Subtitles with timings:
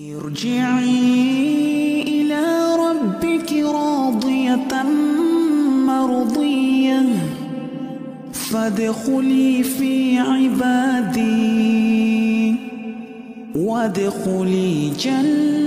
[0.00, 1.12] ارجعي
[2.02, 4.82] إلى ربك راضية
[5.86, 7.02] مرضية.
[8.32, 11.20] فادخلي في عبادي.
[13.56, 15.60] وادخلي جنتي.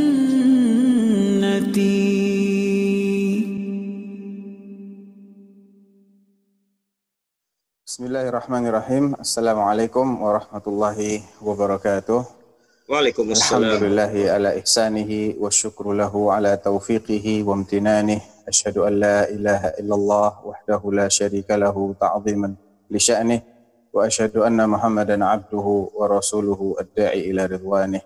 [7.88, 9.14] بسم الله الرحمن الرحيم.
[9.20, 12.43] السلام عليكم ورحمة الله وبركاته.
[12.84, 13.80] Waalaikumsalam.
[13.80, 18.20] Alhamdulillahi ala ihsanihi wa syukru lahu ala taufiqihi wa amtinanih.
[18.44, 22.60] Asyhadu an la ilaha illallah wahdahu la syarika lahu ta'ziman
[22.92, 23.40] li sya'nih.
[23.88, 28.04] Wa asyhadu anna Muhammadan abduhu wa rasuluhu ad-da'i ila ridwanih.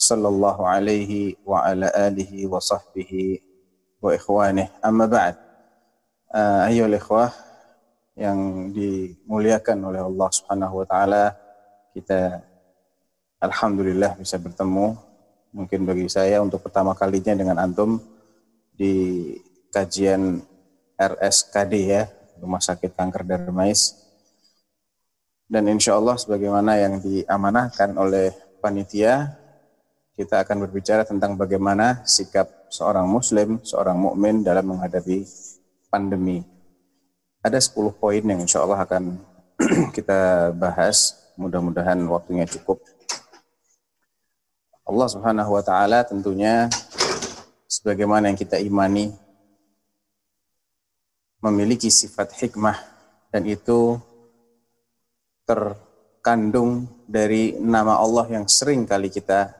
[0.00, 3.44] Sallallahu alaihi wa ala alihi wa sahbihi
[4.00, 4.72] wa ikhwanih.
[4.80, 5.36] Amma ba'd.
[6.32, 7.28] Uh, ayyuhal ikhwah,
[8.16, 11.36] yang dimuliakan oleh Allah Subhanahu wa taala.
[11.92, 12.40] Kita
[13.44, 14.96] alhamdulillah bisa bertemu
[15.52, 18.00] mungkin bagi saya untuk pertama kalinya dengan antum
[18.74, 19.30] di
[19.70, 20.42] kajian
[20.98, 22.08] RSKD ya,
[22.40, 24.00] Rumah Sakit Kanker Darmais.
[25.44, 29.36] Dan insya Allah sebagaimana yang diamanahkan oleh panitia,
[30.16, 35.22] kita akan berbicara tentang bagaimana sikap seorang muslim, seorang mukmin dalam menghadapi
[35.92, 36.42] pandemi
[37.44, 39.20] ada 10 poin yang insya Allah akan
[39.96, 41.20] kita bahas.
[41.36, 42.80] Mudah-mudahan waktunya cukup.
[44.84, 46.68] Allah Subhanahu wa taala tentunya
[47.64, 49.16] sebagaimana yang kita imani
[51.40, 52.76] memiliki sifat hikmah
[53.32, 53.96] dan itu
[55.48, 59.56] terkandung dari nama Allah yang sering kali kita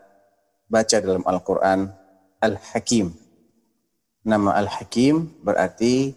[0.69, 1.89] baca dalam Al-Qur'an
[2.45, 3.13] Al-Hakim.
[4.29, 6.13] Nama Al-Hakim berarti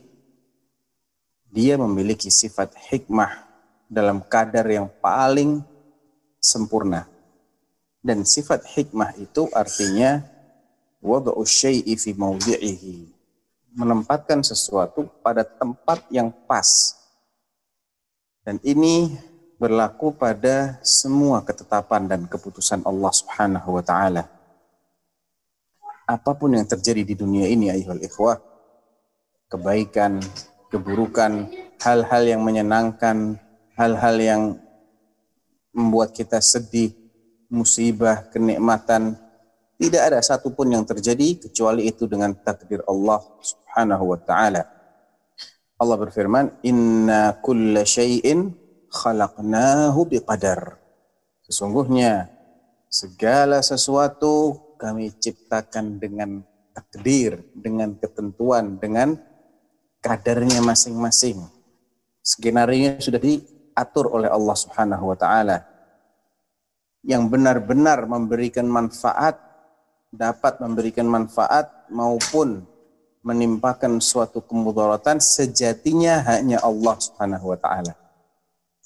[1.47, 3.31] dia memiliki sifat hikmah
[3.87, 5.63] dalam kadar yang paling
[6.43, 7.16] sempurna.
[8.07, 10.23] Dan sifat hikmah itu artinya
[11.03, 13.11] wada'u syai'i fi mawdi'ihi.
[13.75, 16.95] Menempatkan sesuatu pada tempat yang pas.
[18.47, 19.11] Dan ini
[19.59, 24.23] berlaku pada semua ketetapan dan keputusan Allah Subhanahu wa taala.
[26.07, 28.39] Apa pun yang terjadi di dunia ini ayuhal ikhwah,
[29.51, 30.23] kebaikan,
[30.71, 31.51] keburukan,
[31.83, 33.35] hal-hal yang menyenangkan,
[33.75, 34.41] hal-hal yang
[35.75, 36.95] membuat kita sedih,
[37.47, 39.15] musibah, kenikmatan,
[39.77, 44.63] tidak ada satupun yang terjadi kecuali itu dengan takdir Allah Subhanahu wa taala.
[45.77, 48.57] Allah berfirman, "Inna kulla syai'in
[48.89, 50.81] khalaqnahu biqadar."
[51.45, 52.25] Sesungguhnya
[52.89, 56.41] segala sesuatu kami ciptakan dengan
[56.73, 59.13] takdir, dengan ketentuan, dengan
[60.01, 61.41] kadarnya masing-masing.
[62.25, 65.76] Skenario sudah diatur oleh Allah Subhanahu wa taala.
[67.05, 69.37] Yang benar-benar memberikan manfaat
[70.11, 72.63] dapat memberikan manfaat maupun
[73.27, 77.93] menimpakan suatu kemudaratan sejatinya hanya Allah Subhanahu wa taala.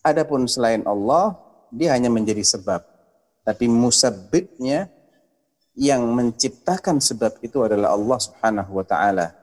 [0.02, 1.38] Adapun selain Allah,
[1.70, 2.82] dia hanya menjadi sebab.
[3.46, 4.90] Tapi musabbibnya
[5.78, 9.38] yang menciptakan sebab itu adalah Allah Subhanahu wa taala.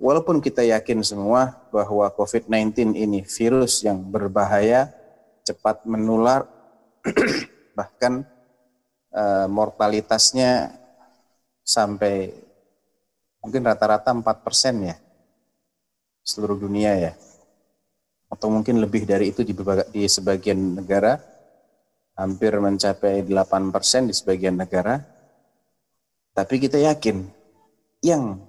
[0.00, 4.88] Walaupun kita yakin semua bahwa COVID-19 ini virus yang berbahaya,
[5.44, 6.48] cepat menular,
[7.80, 8.28] bahkan
[9.16, 10.76] uh, mortalitasnya
[11.64, 12.28] sampai
[13.40, 14.96] mungkin rata-rata 4 persen ya
[16.20, 17.12] seluruh dunia ya
[18.28, 19.56] atau mungkin lebih dari itu di,
[19.96, 21.16] di sebagian negara
[22.20, 25.00] hampir mencapai 8 persen di sebagian negara
[26.36, 27.24] tapi kita yakin
[28.04, 28.40] yang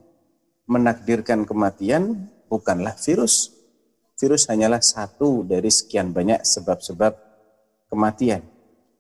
[0.70, 3.52] menakdirkan kematian bukanlah virus.
[4.20, 7.16] Virus hanyalah satu dari sekian banyak sebab-sebab
[7.90, 8.46] kematian.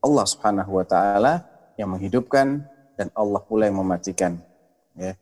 [0.01, 1.34] Allah Subhanahu wa taala
[1.78, 2.66] yang menghidupkan
[2.97, 4.41] dan Allah pula yang mematikan.
[4.97, 5.16] Ya.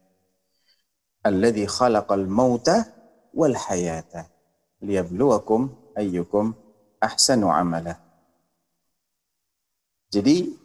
[1.23, 2.87] Alladzi khalaqal mauta
[3.35, 4.31] wal hayata
[4.79, 6.55] liyabluwakum ayyukum
[7.03, 7.99] ahsanu amala.
[10.09, 10.57] Jadi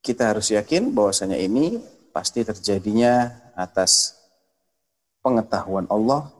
[0.00, 1.82] kita harus yakin bahwasanya ini
[2.14, 4.16] pasti terjadinya atas
[5.20, 6.32] pengetahuan Allah,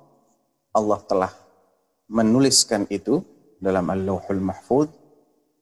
[0.72, 1.32] Allah telah
[2.08, 3.20] menuliskan itu
[3.60, 4.88] dalam Al-Lauhul Mahfud.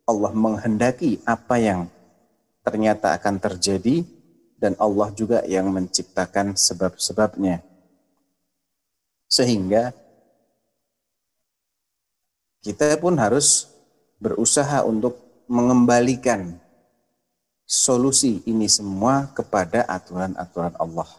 [0.07, 1.91] Allah menghendaki apa yang
[2.63, 4.07] ternyata akan terjadi
[4.57, 7.61] dan Allah juga yang menciptakan sebab-sebabnya.
[9.27, 9.91] Sehingga
[12.63, 13.71] kita pun harus
[14.23, 16.59] berusaha untuk mengembalikan
[17.67, 21.11] solusi ini semua kepada aturan-aturan Allah.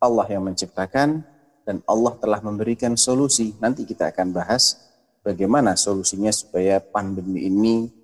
[0.00, 1.24] Allah yang menciptakan
[1.64, 3.56] dan Allah telah memberikan solusi.
[3.60, 4.76] Nanti kita akan bahas
[5.24, 7.95] bagaimana solusinya supaya pandemi ini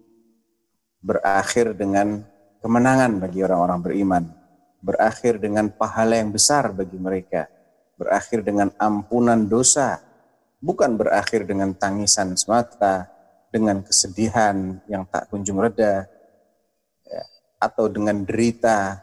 [1.02, 2.22] berakhir dengan
[2.62, 4.25] kemenangan bagi orang-orang beriman,
[4.78, 7.50] berakhir dengan pahala yang besar bagi mereka,
[7.99, 9.99] berakhir dengan ampunan dosa,
[10.62, 13.10] bukan berakhir dengan tangisan semata,
[13.50, 16.06] dengan kesedihan yang tak kunjung reda,
[17.05, 17.22] ya,
[17.58, 19.02] atau dengan derita.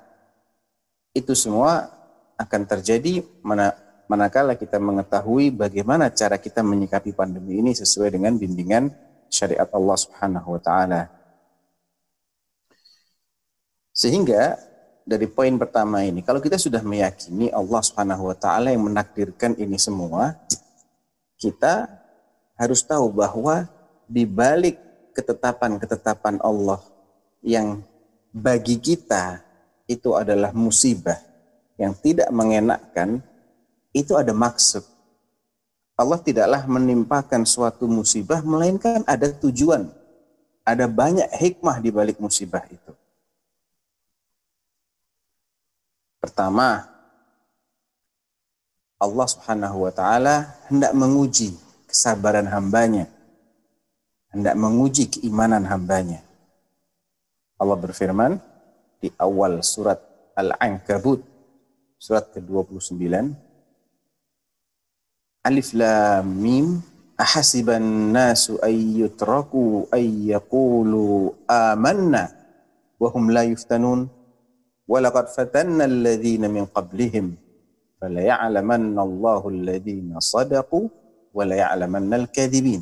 [1.12, 1.92] Itu semua
[2.40, 3.76] akan terjadi mana,
[4.08, 8.90] manakala kita mengetahui bagaimana cara kita menyikapi pandemi ini sesuai dengan bimbingan
[9.28, 11.19] syariat Allah Subhanahu wa taala.
[14.00, 14.56] Sehingga
[15.04, 19.76] dari poin pertama ini, kalau kita sudah meyakini Allah Subhanahu wa taala yang menakdirkan ini
[19.76, 20.40] semua,
[21.36, 21.92] kita
[22.56, 23.68] harus tahu bahwa
[24.08, 24.80] di balik
[25.12, 26.80] ketetapan-ketetapan Allah
[27.44, 27.84] yang
[28.32, 29.44] bagi kita
[29.84, 31.20] itu adalah musibah
[31.76, 33.20] yang tidak mengenakkan,
[33.92, 34.84] itu ada maksud.
[36.00, 39.92] Allah tidaklah menimpakan suatu musibah, melainkan ada tujuan.
[40.64, 42.99] Ada banyak hikmah di balik musibah itu.
[46.20, 46.84] Pertama,
[49.00, 51.56] Allah Subhanahu wa taala hendak menguji
[51.88, 53.08] kesabaran hambanya.
[54.36, 56.20] Hendak menguji keimanan hambanya.
[57.56, 58.38] Allah berfirman
[59.00, 60.00] di awal surat
[60.36, 61.24] Al-Ankabut
[62.00, 62.96] surat ke-29
[65.44, 66.80] Alif Lam Mim
[67.20, 67.84] ahasiban
[68.16, 72.32] nasu ay yutraku ay yaqulu amanna
[72.96, 74.08] wa hum la yuftanun
[74.90, 77.38] Walaqad fatanna alladhina min qablihim
[78.02, 80.90] falaya'lamanna Allahu alladhina sadaqu
[81.30, 82.82] walaya'lamanna al-kadhibin.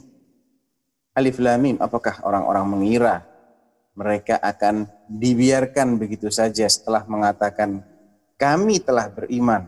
[1.19, 3.27] Alif lam mim, apakah orang-orang mengira
[3.91, 7.83] mereka akan dibiarkan begitu saja setelah mengatakan
[8.39, 9.67] kami telah beriman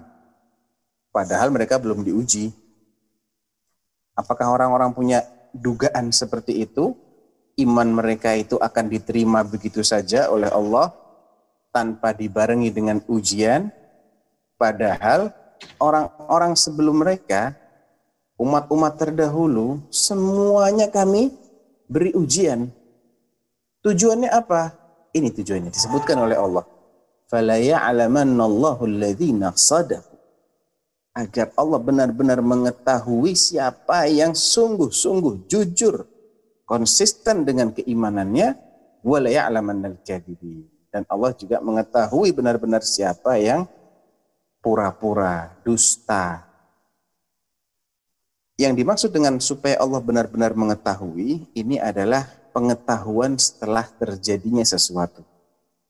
[1.12, 2.56] padahal mereka belum diuji.
[4.16, 6.96] Apakah orang-orang punya dugaan seperti itu?
[7.60, 10.96] Iman mereka itu akan diterima begitu saja oleh Allah
[11.70, 13.70] tanpa dibarengi dengan ujian
[14.60, 15.32] padahal
[15.80, 17.56] orang-orang sebelum mereka,
[18.40, 21.34] umat-umat terdahulu, semuanya kami
[21.88, 22.72] beri ujian.
[23.84, 24.76] Tujuannya apa?
[25.16, 26.64] Ini tujuannya disebutkan oleh Allah.
[31.14, 36.06] Agar Allah benar-benar mengetahui siapa yang sungguh-sungguh jujur,
[36.64, 38.56] konsisten dengan keimanannya,
[40.90, 43.70] dan Allah juga mengetahui benar-benar siapa yang
[44.60, 46.46] pura-pura, dusta.
[48.60, 55.24] Yang dimaksud dengan supaya Allah benar-benar mengetahui, ini adalah pengetahuan setelah terjadinya sesuatu.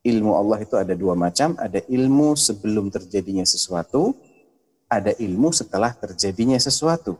[0.05, 4.13] Ilmu Allah itu ada dua macam, ada ilmu sebelum terjadinya sesuatu,
[4.85, 7.17] ada ilmu setelah terjadinya sesuatu.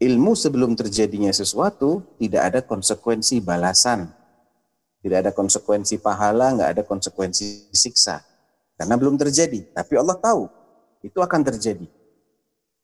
[0.00, 4.08] Ilmu sebelum terjadinya sesuatu tidak ada konsekuensi balasan,
[5.00, 8.20] tidak ada konsekuensi pahala, nggak ada konsekuensi siksa.
[8.76, 9.72] Karena belum terjadi.
[9.72, 10.48] Tapi Allah tahu
[11.00, 11.88] itu akan terjadi.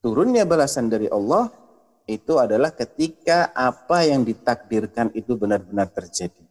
[0.01, 1.53] Turunnya balasan dari Allah
[2.09, 6.47] itu adalah ketika apa yang ditakdirkan itu benar-benar terjadi.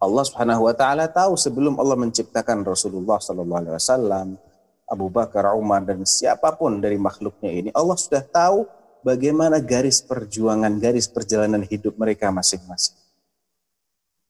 [0.00, 4.26] Allah Subhanahu wa taala tahu sebelum Allah menciptakan Rasulullah sallallahu alaihi wasallam,
[4.84, 8.68] Abu Bakar, Umar dan siapa pun dari makhluknya ini, Allah sudah tahu
[9.04, 13.03] bagaimana garis perjuangan, garis perjalanan hidup mereka masing-masing.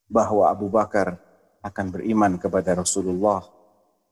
[0.05, 1.17] Bahwa Abu Bakar
[1.65, 3.41] akan beriman kepada Rasulullah,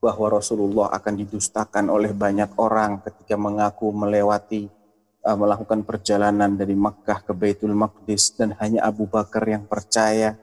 [0.03, 4.67] bahwa Rasulullah akan didustakan oleh banyak orang ketika mengaku melewati
[5.23, 10.35] uh, melakukan perjalanan dari Makkah ke Baitul Maqdis dan hanya Abu Bakar yang percaya.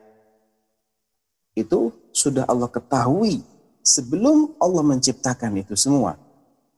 [1.53, 3.45] Itu sudah Allah ketahui
[3.85, 6.17] sebelum Allah menciptakan itu semua.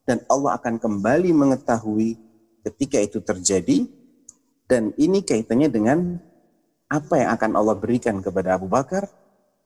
[0.03, 2.19] Dan Allah akan kembali mengetahui
[2.67, 3.87] ketika itu terjadi
[4.67, 6.19] dan ini kaitannya dengan
[6.93, 9.09] apa yang akan Allah berikan kepada Abu Bakar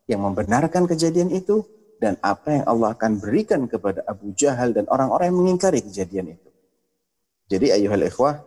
[0.07, 1.67] yang membenarkan kejadian itu
[1.99, 6.49] dan apa yang Allah akan berikan kepada Abu Jahal dan orang-orang yang mengingkari kejadian itu.
[7.51, 8.39] Jadi ayuhal ikhwah,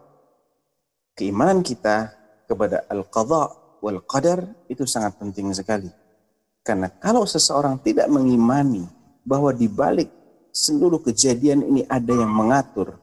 [1.12, 2.16] keimanan kita
[2.48, 3.52] kepada al-qadha
[3.84, 5.92] wal qadar itu sangat penting sekali.
[6.64, 8.88] Karena kalau seseorang tidak mengimani
[9.24, 10.08] bahwa di balik
[10.52, 12.96] seluruh kejadian ini ada yang mengatur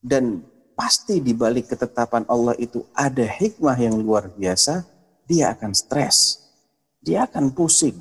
[0.00, 0.44] dan
[0.76, 4.84] pasti di balik ketetapan Allah itu ada hikmah yang luar biasa,
[5.24, 6.46] dia akan stres
[7.06, 7.94] dia akan pusing.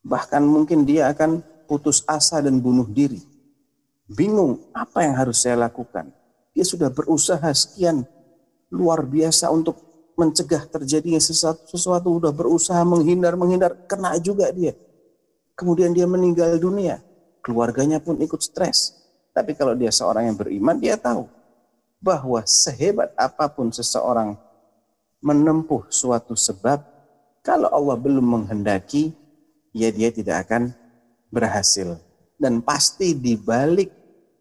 [0.00, 3.20] Bahkan mungkin dia akan putus asa dan bunuh diri.
[4.08, 6.08] Bingung apa yang harus saya lakukan.
[6.56, 8.08] Dia sudah berusaha sekian
[8.72, 9.76] luar biasa untuk
[10.16, 14.72] mencegah terjadinya sesuatu, sesuatu sudah berusaha menghindar, menghindar, kena juga dia.
[15.52, 17.04] Kemudian dia meninggal dunia.
[17.44, 18.96] Keluarganya pun ikut stres.
[19.38, 21.30] Tapi kalau dia seorang yang beriman, dia tahu
[22.02, 24.34] bahwa sehebat apa pun seseorang
[25.22, 26.82] menempuh suatu sebab,
[27.46, 29.14] Kalau Allah belum menghendaki,
[29.70, 30.74] ya dia tidak akan
[31.30, 32.02] berhasil.
[32.34, 33.94] Dan pasti di balik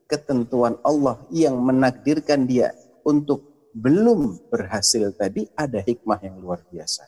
[0.10, 2.74] ketentuan Allah yang menakdirkan dia
[3.06, 7.06] untuk belum berhasil tadi ada hikmah yang luar biasa.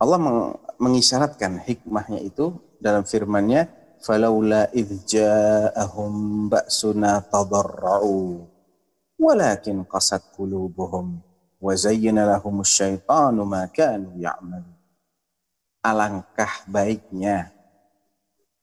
[0.00, 0.18] Allah
[0.80, 3.70] mengisyaratkan hikmahnya itu dalam firman-Nya,
[4.02, 8.42] "Falaula idh ja'ahum ba'suna tadarra'u
[9.14, 11.22] walakin qasat qulubuhum
[11.62, 14.74] wa zayyana lahum syaitanu ma kanu ya'malun."
[15.86, 17.54] Alangkah baiknya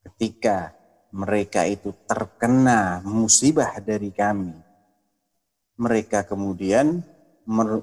[0.04, 0.76] ketika
[1.16, 4.54] mereka itu terkena musibah dari kami.
[5.80, 7.02] Mereka kemudian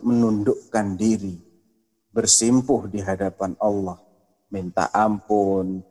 [0.05, 1.41] menundukkan diri
[2.13, 3.99] bersimpuh di hadapan Allah,
[4.53, 5.83] minta ampun,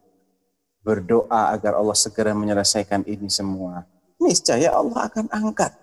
[0.86, 3.90] berdoa agar Allah segera menyelesaikan ini semua.
[4.22, 5.74] Niscaya Allah akan angkat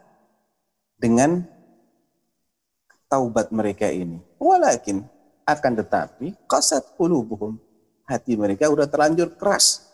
[0.94, 1.42] dengan
[3.10, 4.22] taubat mereka ini.
[4.38, 5.02] Walakin
[5.42, 7.58] akan tetapi kasat qulubuhum
[8.06, 9.90] hati mereka udah terlanjur keras.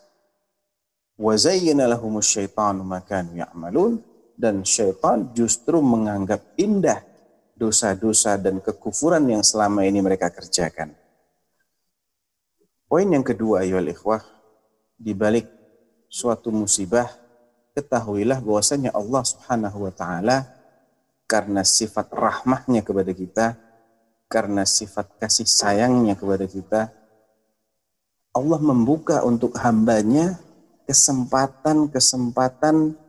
[1.17, 3.99] Wa lahumus syaitanu ma ya'malun
[4.39, 7.03] dan syaitan justru menganggap indah
[7.59, 10.95] dosa-dosa dan kekufuran yang selama ini mereka kerjakan.
[12.87, 14.23] Poin yang kedua, ayol ikhwah,
[14.99, 15.47] di balik
[16.11, 17.07] suatu musibah,
[17.71, 20.43] ketahuilah bahwasanya Allah Subhanahu wa taala
[21.23, 23.55] karena sifat rahmahnya kepada kita,
[24.27, 26.91] karena sifat kasih sayangnya kepada kita,
[28.35, 30.37] Allah membuka untuk hambanya
[30.83, 32.99] kesempatan-kesempatan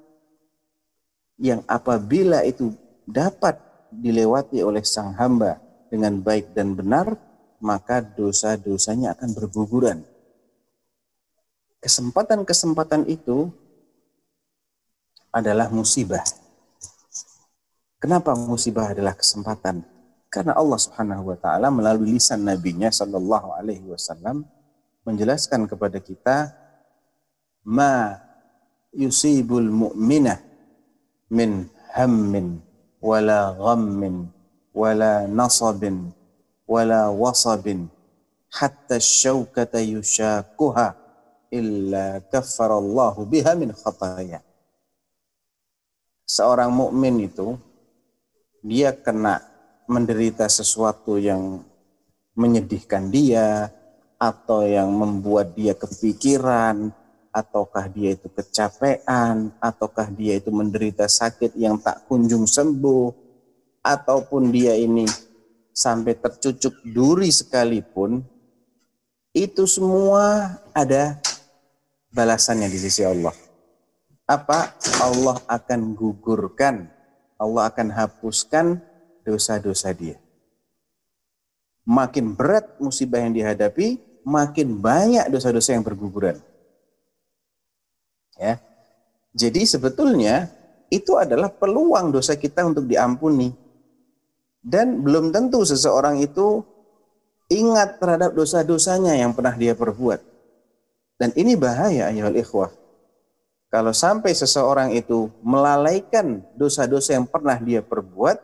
[1.40, 2.76] yang apabila itu
[3.09, 3.56] dapat
[3.88, 5.56] dilewati oleh sang hamba
[5.88, 7.16] dengan baik dan benar,
[7.59, 10.04] maka dosa-dosanya akan berguguran.
[11.80, 13.49] Kesempatan-kesempatan itu
[15.32, 16.20] adalah musibah.
[17.96, 19.84] Kenapa musibah adalah kesempatan?
[20.30, 24.46] Karena Allah Subhanahu wa taala melalui lisan nabinya sallallahu alaihi wasallam
[25.02, 26.54] menjelaskan kepada kita
[27.66, 28.14] ma
[28.94, 30.38] yusibul mu'minah
[31.34, 32.62] min hammin
[33.02, 34.30] wala ghammin
[34.70, 36.14] wala nasabin
[36.68, 37.90] wala wasabin
[38.54, 40.94] hatta syaukata yushakuha
[41.50, 44.40] illa kaffarallahu biha min khataya.
[46.25, 47.59] Seorang mukmin itu
[48.62, 49.42] dia kena
[49.90, 51.66] menderita sesuatu yang
[52.38, 53.66] menyedihkan dia
[54.14, 56.95] atau yang membuat dia kepikiran
[57.30, 63.11] ataukah dia itu kecapean, ataukah dia itu menderita sakit yang tak kunjung sembuh,
[63.80, 65.07] ataupun dia ini
[65.71, 68.21] sampai tercucuk duri sekalipun,
[69.30, 71.23] itu semua ada
[72.11, 73.35] balasannya di sisi Allah.
[74.26, 74.79] Apa?
[75.02, 76.87] Allah akan gugurkan,
[77.35, 78.79] Allah akan hapuskan
[79.26, 80.19] dosa-dosa dia.
[81.83, 86.38] Makin berat musibah yang dihadapi, makin banyak dosa-dosa yang berguguran.
[88.38, 88.62] Ya.
[89.35, 90.50] Jadi sebetulnya
[90.90, 93.50] itu adalah peluang dosa kita untuk diampuni.
[94.61, 96.61] Dan belum tentu seseorang itu
[97.49, 100.21] ingat terhadap dosa-dosanya yang pernah dia perbuat.
[101.20, 102.72] Dan ini bahaya ayol ikhwah.
[103.68, 108.40] Kalau sampai seseorang itu melalaikan dosa-dosa yang pernah dia perbuat,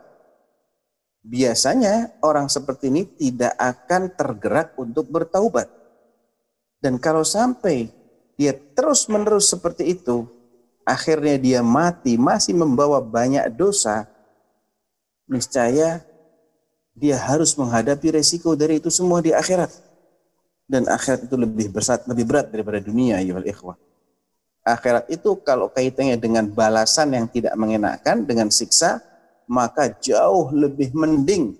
[1.25, 5.67] biasanya orang seperti ini tidak akan tergerak untuk bertaubat.
[6.77, 7.89] Dan kalau sampai
[8.37, 10.29] dia terus-menerus seperti itu,
[10.85, 14.05] akhirnya dia mati masih membawa banyak dosa,
[15.25, 16.05] niscaya
[16.93, 19.86] dia harus menghadapi resiko dari itu semua di akhirat.
[20.67, 23.79] Dan akhirat itu lebih berat, lebih berat daripada dunia, ya ikhwah.
[24.67, 28.99] Akhirat itu kalau kaitannya dengan balasan yang tidak mengenakan, dengan siksa,
[29.47, 31.55] maka jauh lebih mending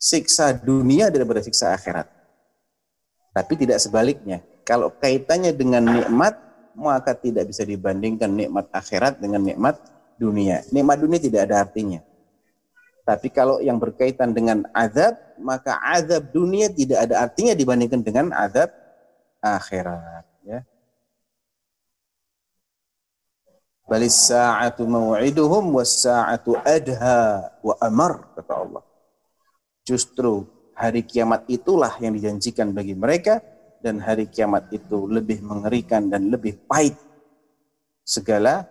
[0.00, 2.08] siksa dunia daripada siksa akhirat.
[3.36, 4.40] Tapi tidak sebaliknya.
[4.64, 6.40] Kalau kaitannya dengan nikmat,
[6.72, 9.76] maka tidak bisa dibandingkan nikmat akhirat dengan nikmat
[10.16, 10.64] dunia.
[10.72, 12.00] Nikmat dunia tidak ada artinya.
[13.04, 18.70] Tapi kalau yang berkaitan dengan azab, maka azab dunia tidak ada artinya dibandingkan dengan azab
[19.40, 20.24] akhirat.
[20.44, 20.60] Ya.
[23.90, 28.84] Balis sa'atu maw'iduhum was sa'atu adha wa amar, kata Allah.
[29.82, 33.42] Justru hari kiamat itulah yang dijanjikan bagi mereka
[33.82, 36.94] dan hari kiamat itu lebih mengerikan dan lebih pahit.
[38.04, 38.68] Segala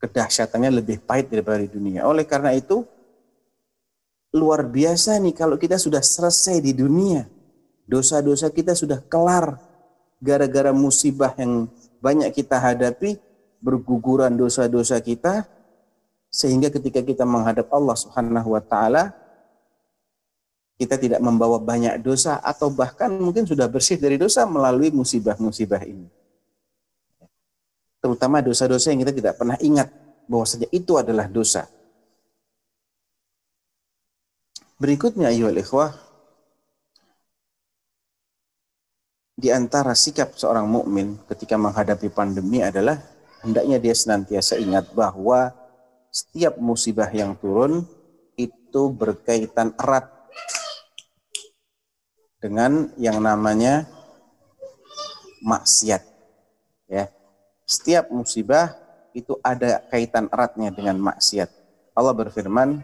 [0.00, 2.08] kedahsyatannya lebih pahit daripada di dunia.
[2.08, 2.82] Oleh karena itu,
[4.32, 7.28] luar biasa nih kalau kita sudah selesai di dunia.
[7.84, 9.58] Dosa-dosa kita sudah kelar
[10.22, 11.68] gara-gara musibah yang
[12.00, 13.18] banyak kita hadapi,
[13.60, 15.44] berguguran dosa-dosa kita,
[16.30, 19.10] sehingga ketika kita menghadap Allah Subhanahu wa taala,
[20.80, 26.08] kita tidak membawa banyak dosa atau bahkan mungkin sudah bersih dari dosa melalui musibah-musibah ini.
[28.00, 29.92] Terutama dosa-dosa yang kita tidak pernah ingat
[30.24, 31.68] bahwasanya itu adalah dosa.
[34.80, 35.92] Berikutnya ayyuhal ikhwah
[39.36, 42.96] di antara sikap seorang mukmin ketika menghadapi pandemi adalah
[43.44, 45.52] hendaknya dia senantiasa ingat bahwa
[46.08, 47.84] setiap musibah yang turun
[48.40, 50.08] itu berkaitan erat
[52.40, 53.84] dengan yang namanya
[55.44, 56.00] maksiat.
[56.88, 57.12] Ya.
[57.70, 58.74] Setiap musibah
[59.14, 61.46] itu ada kaitan eratnya dengan maksiat.
[61.94, 62.82] Allah berfirman,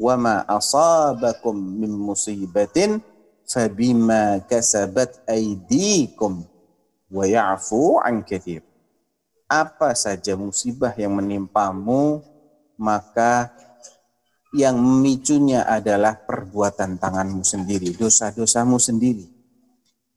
[0.00, 3.04] "Wa ma asabakum min musibatin
[3.44, 6.48] fabima kasabat aydikum
[7.12, 8.64] wa ya'fu an katsir."
[9.44, 12.24] Apa saja musibah yang menimpamu,
[12.80, 13.52] maka
[14.56, 19.39] yang memicunya adalah perbuatan tanganmu sendiri, dosa-dosamu sendiri.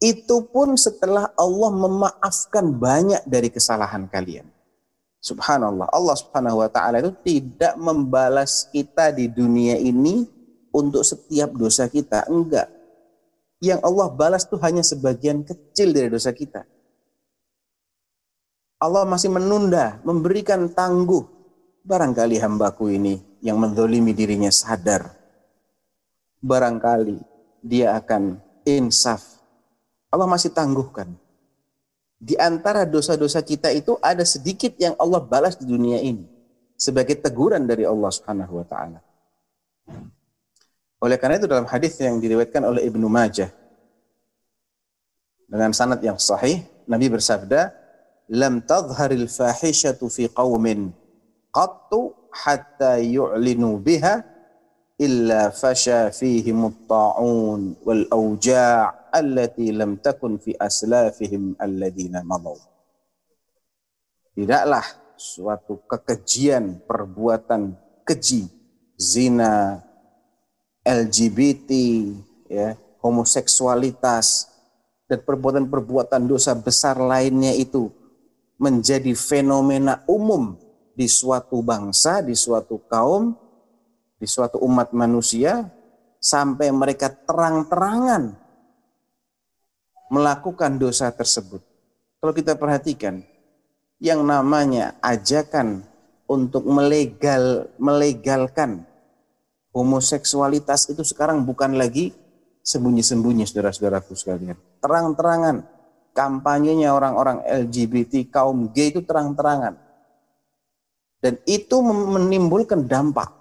[0.03, 4.43] Itu pun setelah Allah memaafkan banyak dari kesalahan kalian.
[5.24, 10.27] Subhanallah, Allah Subhanahu wa taala itu tidak membalas kita di dunia ini
[10.75, 12.67] untuk setiap dosa kita, enggak.
[13.63, 16.67] Yang Allah balas itu hanya sebagian kecil dari dosa kita.
[18.83, 21.24] Allah masih menunda, memberikan tangguh.
[21.88, 25.07] Barangkali hambaku ini yang mendolimi dirinya sadar.
[26.43, 27.24] Barangkali
[27.63, 29.32] dia akan insaf.
[30.13, 31.10] Allah masih tangguhkan.
[32.22, 36.29] Di antara dosa-dosa kita itu ada sedikit yang Allah balas di dunia ini.
[36.77, 39.00] Sebagai teguran dari Allah subhanahu wa ta'ala.
[41.03, 43.51] Oleh karena itu dalam hadis yang diriwayatkan oleh Ibnu Majah
[45.50, 47.75] dengan sanad yang sahih Nabi bersabda
[48.32, 50.96] lam tadhharil fahishatu fi qaumin
[51.51, 54.24] qattu hatta yu'linu biha
[54.98, 58.03] illa fasha fihim at-ta'un wal
[59.13, 62.58] allati lam takun fi aslafihim alladhina madaw.
[64.34, 64.82] Tidaklah
[65.13, 68.49] suatu kekejian perbuatan keji,
[68.97, 69.78] zina,
[70.82, 71.69] LGBT,
[72.49, 74.49] ya, homoseksualitas
[75.06, 77.93] dan perbuatan-perbuatan dosa besar lainnya itu
[78.58, 80.58] menjadi fenomena umum
[80.97, 83.38] di suatu bangsa, di suatu kaum,
[84.17, 85.69] di suatu umat manusia,
[86.23, 88.42] sampai mereka terang-terangan
[90.13, 91.65] melakukan dosa tersebut.
[92.21, 93.26] Kalau kita perhatikan,
[93.97, 95.82] yang namanya ajakan
[96.30, 98.86] untuk melegal melegalkan
[99.73, 102.13] homoseksualitas itu sekarang bukan lagi
[102.62, 104.56] sembunyi-sembunyi saudara-saudaraku sekalian.
[104.80, 105.65] Terang-terangan
[106.13, 109.82] kampanyenya orang-orang LGBT kaum gay itu terang-terangan
[111.23, 113.32] dan itu menimbulkan dampak.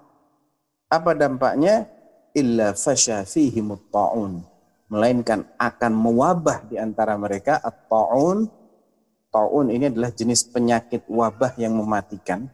[0.87, 1.91] Apa dampaknya?
[2.33, 4.52] Illa fasya fihimut ta'un.
[4.93, 8.45] Melainkan akan mewabah di antara mereka at-ta'un.
[9.33, 12.45] Ta'un ini adalah jenis penyakit wabah yang mematikan.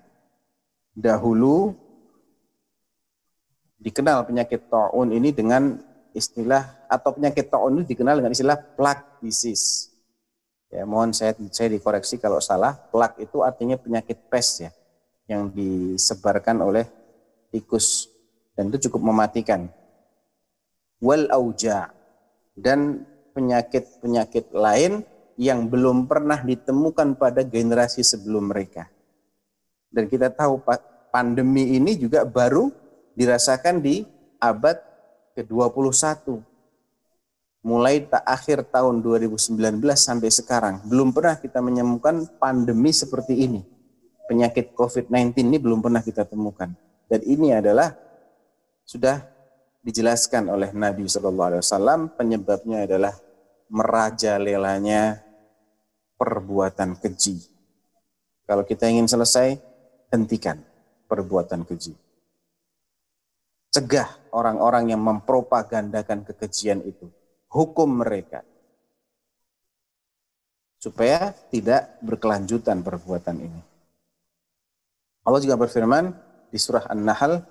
[0.96, 1.76] Dahulu
[3.84, 5.76] dikenal penyakit ta'un ini dengan
[6.16, 9.92] istilah atau penyakit ta'un ini dikenal dengan istilah plague disease.
[10.72, 12.80] Ya, mohon saya saya dikoreksi kalau salah.
[12.88, 14.72] Plague itu artinya penyakit pes ya
[15.28, 16.88] yang disebarkan oleh
[17.52, 18.08] tikus
[18.56, 19.68] dan itu cukup mematikan.
[21.04, 21.99] Wal auja
[22.60, 25.08] dan penyakit-penyakit lain
[25.40, 28.92] yang belum pernah ditemukan pada generasi sebelum mereka.
[29.88, 30.60] Dan kita tahu
[31.10, 32.70] pandemi ini juga baru
[33.16, 34.04] dirasakan di
[34.38, 34.76] abad
[35.40, 36.44] ke-21.
[37.60, 43.62] Mulai tak akhir tahun 2019 sampai sekarang belum pernah kita menemukan pandemi seperti ini
[44.30, 46.70] penyakit COVID-19 ini belum pernah kita temukan.
[47.10, 47.98] Dan ini adalah
[48.86, 49.26] sudah
[49.84, 53.16] dijelaskan oleh Nabi Shallallahu Alaihi Wasallam penyebabnya adalah
[53.72, 55.24] merajalelanya
[56.20, 57.40] perbuatan keji.
[58.44, 59.56] Kalau kita ingin selesai,
[60.10, 60.60] hentikan
[61.06, 61.94] perbuatan keji.
[63.70, 67.06] Cegah orang-orang yang mempropagandakan kekejian itu.
[67.54, 68.42] Hukum mereka.
[70.82, 73.62] Supaya tidak berkelanjutan perbuatan ini.
[75.22, 76.10] Allah juga berfirman
[76.50, 77.46] di surah An-Nahl,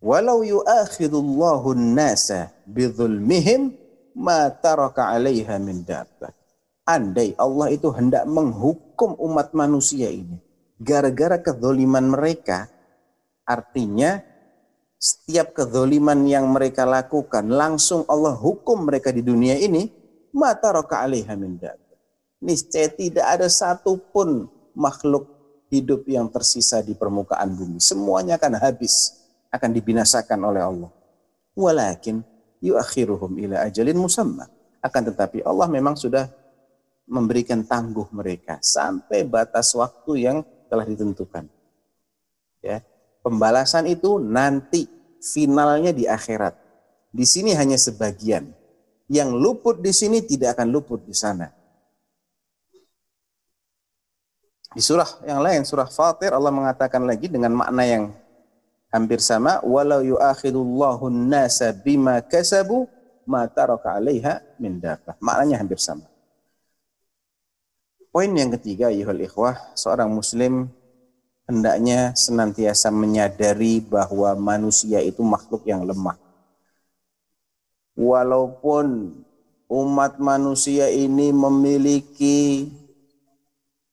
[0.00, 3.76] "Walau yu'akhidullahu an-nasa bidzulmihim
[4.16, 6.32] ma taraka 'alaiha min dabbah."
[6.88, 10.40] Andai Allah itu hendak menghukum umat manusia ini
[10.80, 12.72] gara-gara kezoliman mereka,
[13.44, 14.24] artinya
[14.96, 19.92] setiap kezoliman yang mereka lakukan langsung Allah hukum mereka di dunia ini,
[20.32, 21.60] mata roka alaiha min
[22.40, 25.28] Niscaya tidak ada satupun makhluk
[25.68, 27.76] hidup yang tersisa di permukaan bumi.
[27.84, 29.19] Semuanya akan habis,
[29.50, 30.90] akan dibinasakan oleh Allah.
[31.58, 32.22] Walakin
[32.62, 34.46] yuakhiruhum ila ajalin musamma.
[34.80, 36.30] Akan tetapi Allah memang sudah
[37.10, 40.36] memberikan tangguh mereka sampai batas waktu yang
[40.70, 41.50] telah ditentukan.
[42.62, 42.86] Ya,
[43.26, 44.86] pembalasan itu nanti
[45.18, 46.54] finalnya di akhirat.
[47.10, 48.54] Di sini hanya sebagian.
[49.10, 51.50] Yang luput di sini tidak akan luput di sana.
[54.70, 58.14] Di surah yang lain, surah Fatir, Allah mengatakan lagi dengan makna yang
[58.90, 59.62] hampir sama.
[59.62, 62.90] Walau yu'akhidullahu nasa bima kasabu
[63.24, 65.16] ma taraka alaiha min dafah.
[65.22, 66.10] Maknanya hampir sama.
[68.10, 70.66] Poin yang ketiga, yuhul ikhwah, seorang muslim
[71.46, 76.18] hendaknya senantiasa menyadari bahwa manusia itu makhluk yang lemah.
[77.94, 79.14] Walaupun
[79.70, 82.70] umat manusia ini memiliki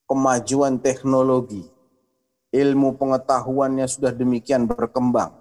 [0.09, 1.61] kemajuan teknologi,
[2.51, 5.35] ilmu pengetahuannya sudah demikian berkembang,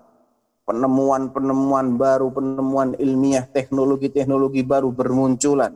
[0.67, 5.75] penemuan-penemuan baru, penemuan ilmiah, teknologi-teknologi baru bermunculan.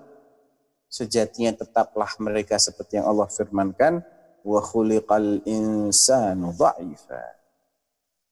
[0.90, 4.02] Sejatinya tetaplah mereka seperti yang Allah firmankan,
[4.42, 7.22] wa khuliqal insanu dha'ifa.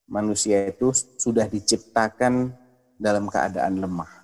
[0.09, 2.51] Manusia itu sudah diciptakan
[2.99, 4.17] dalam keadaan lemah.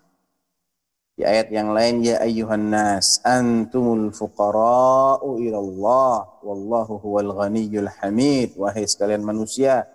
[1.14, 8.58] Di ayat yang lain ya ayyuhan nas antumul fuqara'u ila Allah wallahu huwal ghaniyyul hamid
[8.58, 9.86] wahai sekalian manusia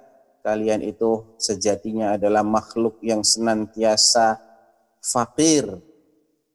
[0.48, 4.40] kalian itu sejatinya adalah makhluk yang senantiasa
[5.04, 5.68] fakir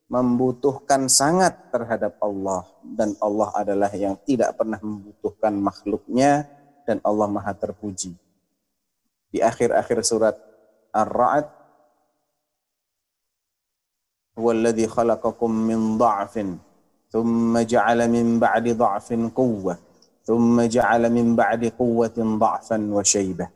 [0.08, 6.48] membutuhkan sangat terhadap Allah dan Allah adalah yang tidak pernah membutuhkan makhluknya
[6.88, 8.16] dan Allah Maha terpuji.
[9.28, 10.36] Di akhir-akhir surat
[10.94, 11.63] Ar-Ra'd
[14.39, 16.33] هو الذي خلقكم من ضعف
[17.09, 19.75] ثم جعل من بعد ضعف قوة
[20.23, 23.47] ثم جعل من بعد قوة ضعفا وشيبة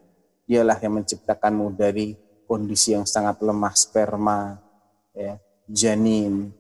[0.44, 4.60] Dialah yang menciptakanmu dari kondisi yang sangat lemah sperma,
[5.16, 5.40] ya,
[5.72, 6.52] janin,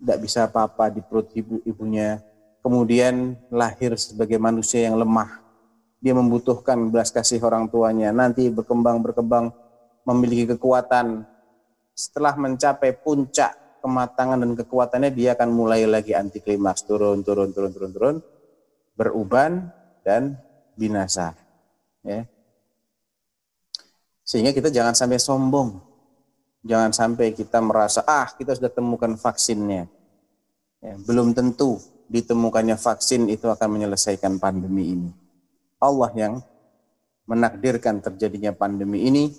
[0.00, 2.24] tidak bisa apa-apa di perut ibu ibunya.
[2.64, 5.44] Kemudian lahir sebagai manusia yang lemah.
[6.00, 8.10] Dia membutuhkan belas kasih orang tuanya.
[8.16, 9.52] Nanti berkembang berkembang
[10.08, 11.28] memiliki kekuatan
[11.97, 16.85] setelah mencapai puncak kematangan dan kekuatannya dia akan mulai lagi anti klimaks.
[16.85, 18.15] Turun turun turun turun turun.
[18.93, 19.73] Beruban
[20.05, 20.37] dan
[20.77, 21.33] binasa.
[22.05, 22.29] Ya.
[24.21, 25.81] Sehingga kita jangan sampai sombong.
[26.61, 29.89] Jangan sampai kita merasa ah kita sudah temukan vaksinnya.
[30.77, 31.81] Ya, belum tentu
[32.13, 35.09] ditemukannya vaksin itu akan menyelesaikan pandemi ini.
[35.81, 36.33] Allah yang
[37.25, 39.33] menakdirkan terjadinya pandemi ini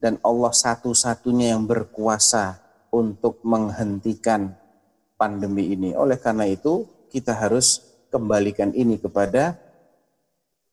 [0.00, 2.58] dan Allah satu-satunya yang berkuasa
[2.90, 4.56] untuk menghentikan
[5.20, 5.92] pandemi ini.
[5.92, 9.60] Oleh karena itu, kita harus kembalikan ini kepada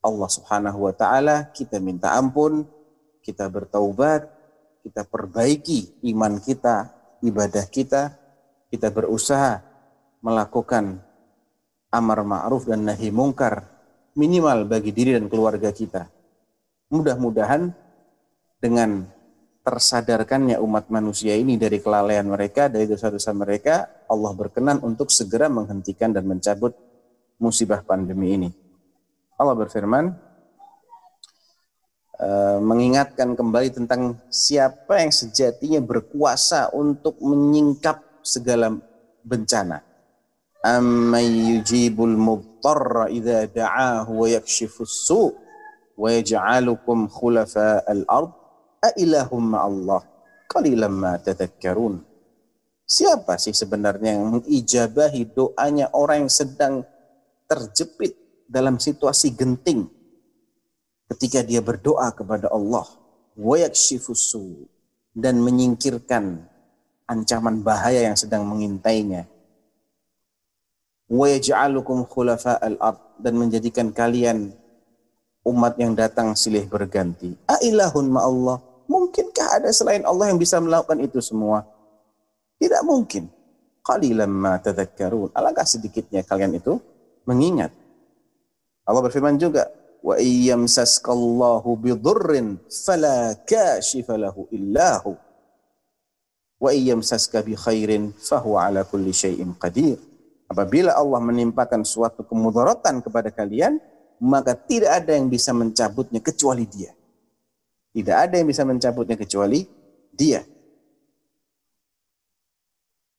[0.02, 2.64] Allah Subhanahu wa taala, kita minta ampun,
[3.20, 4.26] kita bertaubat,
[4.82, 8.16] kita perbaiki iman kita, ibadah kita,
[8.72, 9.60] kita berusaha
[10.24, 11.04] melakukan
[11.92, 13.68] amar ma'ruf dan nahi mungkar
[14.16, 16.08] minimal bagi diri dan keluarga kita.
[16.88, 17.76] Mudah-mudahan
[18.64, 19.17] dengan
[19.68, 26.16] tersadarkannya umat manusia ini dari kelalaian mereka, dari dosa-dosa mereka, Allah berkenan untuk segera menghentikan
[26.16, 26.72] dan mencabut
[27.36, 28.50] musibah pandemi ini.
[29.36, 30.16] Allah berfirman,
[32.16, 38.72] eh, mengingatkan kembali tentang siapa yang sejatinya berkuasa untuk menyingkap segala
[39.20, 39.84] bencana.
[40.64, 45.36] Amman yujibul mubtarra idza da'ahu wa yakshifus su'
[46.00, 48.37] wa yaj'alukum khulafa al-ard
[48.84, 50.02] Ailahum Allah
[50.50, 52.02] qalilam ma tadhakkarun.
[52.88, 56.88] Siapa sih sebenarnya yang mengijabahi doanya orang yang sedang
[57.50, 58.16] terjepit
[58.48, 59.92] dalam situasi genting?
[61.08, 62.88] Ketika dia berdoa kepada Allah
[65.18, 66.48] dan menyingkirkan
[67.08, 69.26] ancaman bahaya yang sedang mengintainya.
[71.08, 74.52] Wayaj'alukum khulafa al-ard dan menjadikan kalian
[75.48, 77.40] umat yang datang silih berganti.
[77.48, 81.68] Ailahun Allah Mungkinkah ada selain Allah yang bisa melakukan itu semua?
[82.58, 83.28] Tidak mungkin.
[83.84, 85.32] Qalilan ma tadhakkarun.
[85.36, 86.80] Alangkah sedikitnya kalian itu
[87.28, 87.72] mengingat.
[88.88, 89.68] Allah berfirman juga,
[90.00, 95.20] wa iyyamsaskallahu bidurrin fala kashifa lahu illahu.
[96.58, 100.00] Wa iyyamsaska bi khairin fahuwa ala kulli syai'in qadir.
[100.48, 103.84] Apabila Allah menimpakan suatu kemudaratan kepada kalian,
[104.18, 106.97] maka tidak ada yang bisa mencabutnya kecuali Dia.
[107.98, 109.66] Tidak ada yang bisa mencabutnya kecuali
[110.14, 110.46] dia.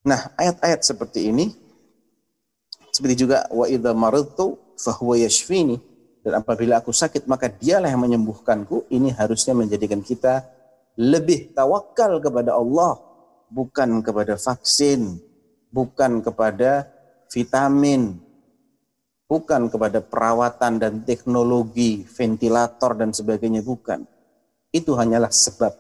[0.07, 1.51] Nah, ayat-ayat seperti ini
[2.95, 5.83] seperti juga wa idza maridtu fahuwa yashfini
[6.23, 8.87] dan apabila aku sakit maka dialah yang menyembuhkanku.
[8.87, 10.47] Ini harusnya menjadikan kita
[10.95, 13.03] lebih tawakal kepada Allah
[13.51, 15.19] bukan kepada vaksin,
[15.75, 16.87] bukan kepada
[17.31, 18.19] vitamin,
[19.29, 24.18] bukan kepada perawatan dan teknologi, ventilator dan sebagainya, bukan.
[24.79, 25.75] Itu hanyalah sebab.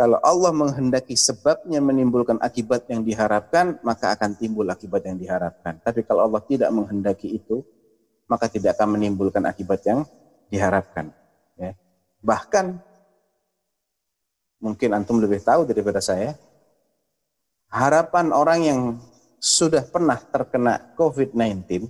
[0.00, 5.76] Kalau Allah menghendaki sebabnya menimbulkan akibat yang diharapkan, maka akan timbul akibat yang diharapkan.
[5.84, 7.60] Tapi kalau Allah tidak menghendaki itu,
[8.24, 10.08] maka tidak akan menimbulkan akibat yang
[10.48, 11.12] diharapkan.
[11.60, 11.76] Ya.
[12.24, 12.80] Bahkan
[14.64, 16.32] mungkin antum lebih tahu daripada saya,
[17.68, 18.80] harapan orang yang
[19.36, 21.88] sudah pernah terkena COVID-19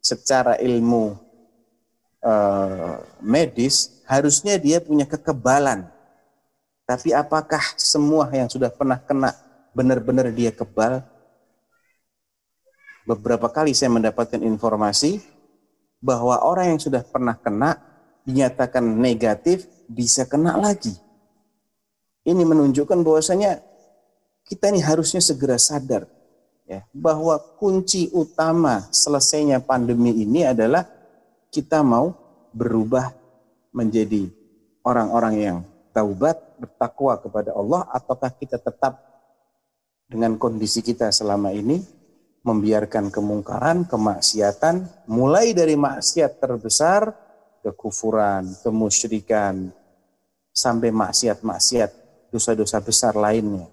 [0.00, 1.20] secara ilmu
[2.22, 5.92] uh, medis harusnya dia punya kekebalan
[6.82, 9.32] tapi apakah semua yang sudah pernah kena
[9.72, 11.00] benar-benar dia kebal?
[13.08, 15.22] Beberapa kali saya mendapatkan informasi
[16.02, 17.78] bahwa orang yang sudah pernah kena
[18.28, 20.94] dinyatakan negatif bisa kena lagi.
[22.28, 23.58] Ini menunjukkan bahwasanya
[24.46, 26.06] kita ini harusnya segera sadar
[26.68, 30.86] ya bahwa kunci utama selesainya pandemi ini adalah
[31.52, 32.16] kita mau
[32.56, 33.12] berubah
[33.76, 34.32] menjadi
[34.82, 35.58] orang-orang yang
[35.92, 38.98] taubat, bertakwa kepada Allah ataukah kita tetap
[40.08, 41.80] dengan kondisi kita selama ini
[42.42, 47.14] membiarkan kemungkaran, kemaksiatan, mulai dari maksiat terbesar,
[47.62, 49.70] kekufuran, kemusyrikan,
[50.50, 51.90] sampai maksiat-maksiat,
[52.34, 53.70] dosa-dosa besar lainnya,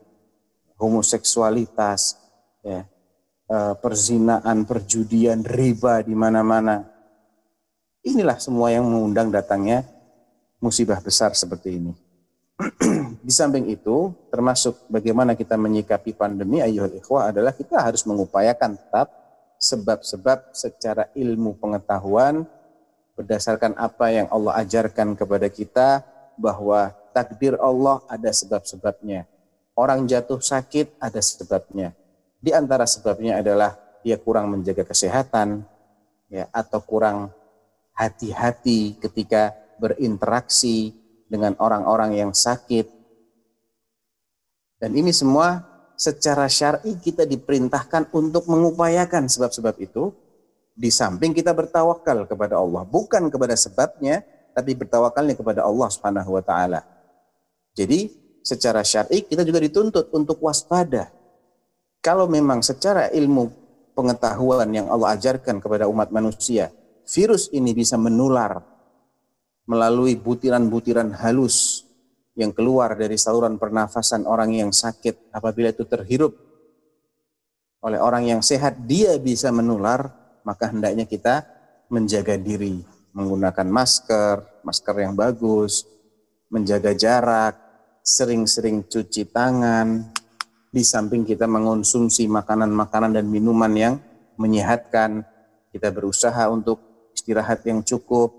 [0.78, 2.22] homoseksualitas,
[2.62, 2.86] ya,
[3.50, 6.89] eh, perzinaan, perjudian, riba di mana-mana.
[8.04, 9.84] Inilah semua yang mengundang datangnya
[10.64, 11.94] musibah besar seperti ini.
[13.26, 19.08] di samping itu, termasuk bagaimana kita menyikapi pandemi ayuhal ikhwah adalah kita harus mengupayakan tetap
[19.60, 22.48] sebab-sebab secara ilmu pengetahuan
[23.20, 26.04] berdasarkan apa yang Allah ajarkan kepada kita
[26.40, 29.28] bahwa takdir Allah ada sebab-sebabnya.
[29.76, 31.92] Orang jatuh sakit ada sebabnya.
[32.40, 35.68] Di antara sebabnya adalah dia kurang menjaga kesehatan
[36.32, 37.32] ya atau kurang
[38.00, 40.96] hati-hati ketika berinteraksi
[41.28, 42.88] dengan orang-orang yang sakit.
[44.80, 45.68] Dan ini semua
[46.00, 50.16] secara syar'i kita diperintahkan untuk mengupayakan sebab-sebab itu
[50.72, 54.24] di samping kita bertawakal kepada Allah, bukan kepada sebabnya,
[54.56, 56.88] tapi bertawakalnya kepada Allah Subhanahu wa taala.
[57.76, 58.08] Jadi,
[58.48, 61.12] secara syar'i kita juga dituntut untuk waspada.
[62.00, 63.52] Kalau memang secara ilmu
[63.92, 66.72] pengetahuan yang Allah ajarkan kepada umat manusia,
[67.10, 68.62] virus ini bisa menular
[69.66, 71.86] melalui butiran-butiran halus
[72.38, 75.34] yang keluar dari saluran pernafasan orang yang sakit.
[75.34, 76.34] Apabila itu terhirup
[77.82, 80.10] oleh orang yang sehat dia bisa menular
[80.46, 81.46] maka hendaknya kita
[81.90, 82.82] menjaga diri.
[83.14, 85.86] Menggunakan masker masker yang bagus
[86.50, 87.58] menjaga jarak
[88.02, 90.10] sering-sering cuci tangan.
[90.70, 93.94] Di samping kita mengonsumsi makanan-makanan dan minuman yang
[94.38, 95.26] menyehatkan
[95.74, 96.89] kita berusaha untuk
[97.30, 98.34] istirahat yang cukup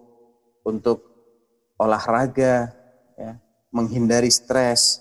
[0.67, 1.07] untuk
[1.79, 2.75] olahraga,
[3.15, 3.39] ya,
[3.71, 4.99] menghindari stres.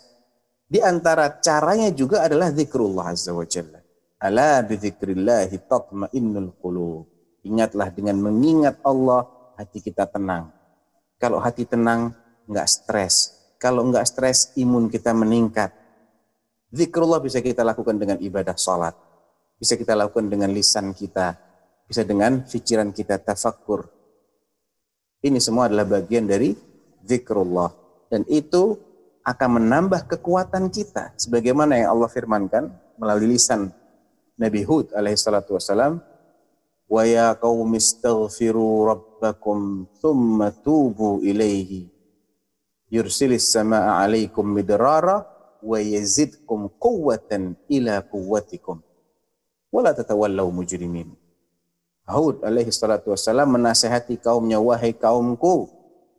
[0.69, 3.81] Di antara caranya juga adalah zikrullah azza wa jalla.
[4.21, 7.09] Ala bizikrillahi tatma'innul qulub.
[7.41, 9.25] Ingatlah dengan mengingat Allah,
[9.57, 10.53] hati kita tenang.
[11.17, 12.13] Kalau hati tenang,
[12.45, 13.33] enggak stres.
[13.57, 15.73] Kalau enggak stres, imun kita meningkat.
[16.69, 18.93] Zikrullah bisa kita lakukan dengan ibadah salat.
[19.57, 21.48] Bisa kita lakukan dengan lisan kita.
[21.89, 23.89] Bisa dengan pikiran kita tafakkur.
[25.25, 26.53] Ini semua adalah bagian dari
[27.01, 27.73] zikrullah.
[28.13, 28.77] Dan itu
[29.25, 31.17] akan menambah kekuatan kita.
[31.17, 32.69] Sebagaimana yang Allah firmankan
[33.01, 33.73] melalui lisan
[34.37, 35.97] Nabi Hud alaihi salatu wassalam.
[36.85, 41.85] Wa ya qaumi istaghfiru rabbakum thumma tubu ilaihi
[42.89, 45.21] yursilis samaa alaikum midrara
[45.61, 48.81] wa yazidkum quwwatan ila quwwatikum
[49.69, 51.18] wa la tatawallaw mujrimin.
[52.09, 55.69] Hud alaihi salatu wassalam menasihati kaumnya wahai kaumku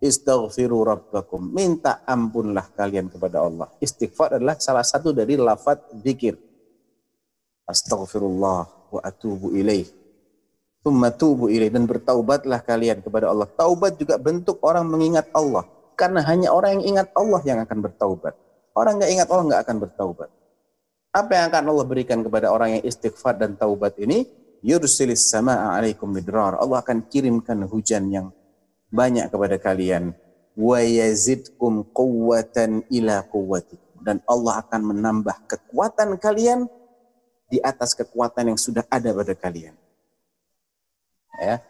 [0.00, 1.44] istaghfiru rabbakum.
[1.52, 3.68] Minta ampunlah kalian kepada Allah.
[3.78, 6.40] Istighfar adalah salah satu dari lafaz zikir.
[7.68, 9.86] Astaghfirullah wa atubu ilaih.
[10.80, 11.70] Thumma tubu ilaih.
[11.70, 13.46] Dan bertaubatlah kalian kepada Allah.
[13.46, 15.68] Taubat juga bentuk orang mengingat Allah.
[15.94, 18.34] Karena hanya orang yang ingat Allah yang akan bertaubat.
[18.72, 20.28] Orang nggak ingat Allah nggak akan bertaubat.
[21.10, 24.24] Apa yang akan Allah berikan kepada orang yang istighfar dan taubat ini?
[24.60, 26.60] Yursilis sama'a alaikum midrar.
[26.60, 28.26] Allah akan kirimkan hujan yang
[28.92, 30.12] banyak kepada kalian
[30.58, 36.66] wa yazidkum quwwatan ila quwwatikum dan Allah akan menambah kekuatan kalian
[37.50, 39.76] di atas kekuatan yang sudah ada pada kalian.
[41.40, 41.64] Ya.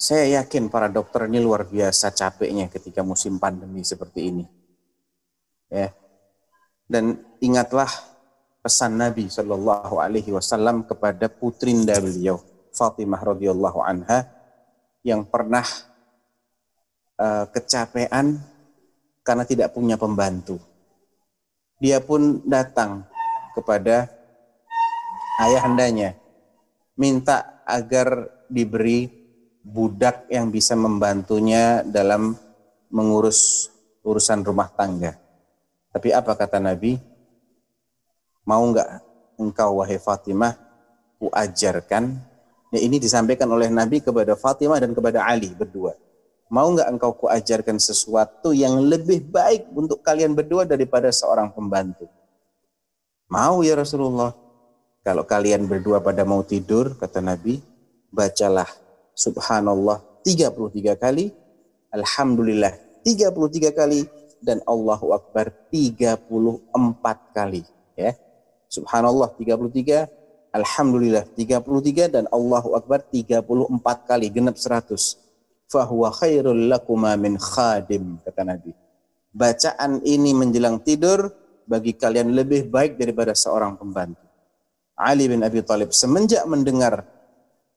[0.00, 4.44] Saya yakin para dokter ini luar biasa capeknya ketika musim pandemi seperti ini.
[5.68, 5.92] Ya.
[6.88, 7.88] Dan ingatlah
[8.60, 14.28] pesan Nabi Shallallahu Alaihi Wasallam kepada putrinda beliau Fatimah radhiyallahu anha
[15.02, 15.64] yang pernah
[17.18, 18.38] uh, kecapean
[19.24, 20.60] karena tidak punya pembantu.
[21.80, 23.08] Dia pun datang
[23.56, 24.12] kepada
[25.40, 26.14] ayahandanya
[27.00, 29.08] minta agar diberi
[29.64, 32.36] budak yang bisa membantunya dalam
[32.92, 33.72] mengurus
[34.04, 35.16] urusan rumah tangga.
[35.90, 37.09] Tapi apa kata Nabi?
[38.44, 39.04] Mau enggak
[39.36, 40.56] engkau wahai Fatimah
[41.20, 42.16] kuajarkan?
[42.70, 45.92] Ya, ini disampaikan oleh Nabi kepada Fatimah dan kepada Ali berdua.
[46.50, 52.10] Mau enggak engkau kuajarkan sesuatu yang lebih baik untuk kalian berdua daripada seorang pembantu?
[53.30, 54.34] Mau ya Rasulullah.
[55.00, 57.62] Kalau kalian berdua pada mau tidur, kata Nabi,
[58.12, 58.68] bacalah
[59.16, 61.32] subhanallah 33 kali,
[61.88, 62.74] alhamdulillah
[63.06, 64.04] 33 kali,
[64.44, 66.68] dan Allahu Akbar 34
[67.32, 67.62] kali.
[67.96, 68.12] Ya.
[68.70, 73.42] Subhanallah 33, Alhamdulillah 33, dan Allahu Akbar 34
[74.06, 75.18] kali, genap 100.
[75.66, 78.70] Fahuwa khairul lakuma min khadim, kata Nabi.
[79.34, 81.34] Bacaan ini menjelang tidur
[81.66, 84.22] bagi kalian lebih baik daripada seorang pembantu.
[84.94, 87.06] Ali bin Abi Thalib semenjak mendengar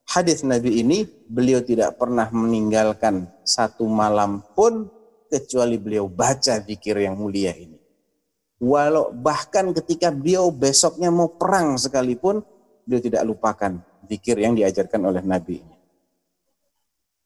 [0.10, 4.90] hadis Nabi ini, beliau tidak pernah meninggalkan satu malam pun
[5.26, 7.83] kecuali beliau baca zikir yang mulia ini.
[8.64, 12.40] Walau bahkan ketika beliau besoknya mau perang sekalipun,
[12.88, 15.60] beliau tidak lupakan zikir yang diajarkan oleh Nabi.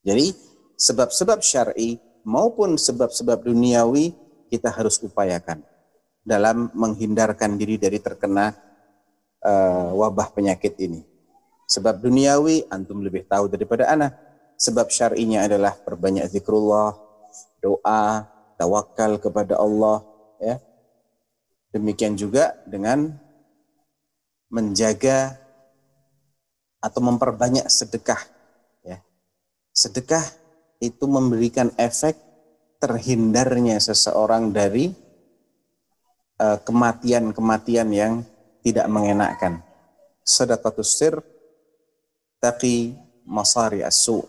[0.02, 0.34] Jadi
[0.82, 4.18] sebab-sebab syar'i maupun sebab-sebab duniawi
[4.50, 5.62] kita harus upayakan
[6.26, 8.58] dalam menghindarkan diri dari terkena
[9.46, 11.06] uh, wabah penyakit ini.
[11.70, 14.18] Sebab duniawi antum lebih tahu daripada anak.
[14.58, 16.98] Sebab syar'inya adalah perbanyak zikrullah,
[17.62, 18.26] doa,
[18.58, 20.02] tawakal kepada Allah,
[20.42, 20.58] ya.
[21.78, 23.14] Demikian juga dengan
[24.50, 25.38] menjaga
[26.82, 28.18] atau memperbanyak sedekah,
[28.82, 28.98] ya.
[29.70, 30.26] Sedekah
[30.82, 32.18] itu memberikan efek
[32.82, 34.90] terhindarnya seseorang dari
[36.42, 38.26] eh, kematian-kematian yang
[38.66, 39.62] tidak mengenakkan.
[40.26, 41.22] Sedekatus sir
[42.42, 44.26] taqi masari asu.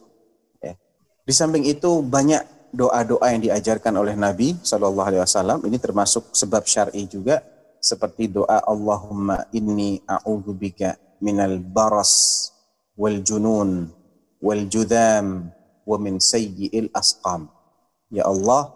[0.60, 0.76] Ya.
[1.24, 5.58] Di samping itu banyak doa-doa yang diajarkan oleh Nabi Shallallahu Alaihi Wasallam.
[5.64, 7.40] Ini termasuk sebab syar'i juga
[7.78, 12.50] seperti doa Allahumma inni a'udzubika minal baras
[12.98, 13.90] wal junun
[14.42, 15.50] wal judam
[15.86, 17.48] wa min sayyi'il asqam.
[18.08, 18.72] Ya Allah,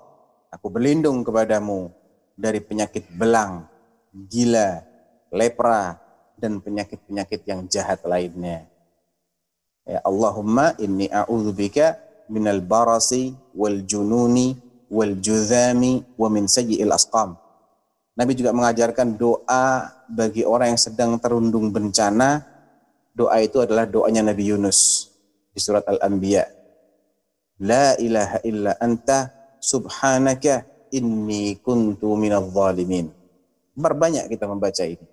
[0.53, 1.93] aku berlindung kepadamu
[2.37, 3.69] dari penyakit belang,
[4.13, 4.85] gila,
[5.33, 6.01] lepra,
[6.37, 8.67] dan penyakit-penyakit yang jahat lainnya.
[9.83, 11.99] Ya Allahumma inni a'udzubika
[12.33, 14.57] minal barasi wal jununi
[14.89, 17.37] wal juzami wa min sayyi'il asqam.
[18.17, 22.45] Nabi juga mengajarkan doa bagi orang yang sedang terundung bencana.
[23.13, 25.13] Doa itu adalah doanya Nabi Yunus
[25.53, 26.49] di surat Al-Anbiya.
[27.61, 29.29] La ilaha illa anta
[29.61, 33.13] subhanaka inni kuntu minal zalimin.
[33.77, 35.05] Berbanyak kita membaca ini.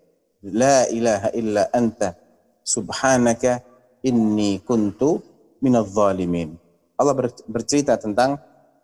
[0.43, 2.15] La ilaha illa anta
[2.63, 3.63] subhanaka
[4.03, 5.19] inni kuntu
[5.60, 6.55] minadh zalimin.
[6.99, 7.15] Allah
[7.47, 8.35] bercerita tentang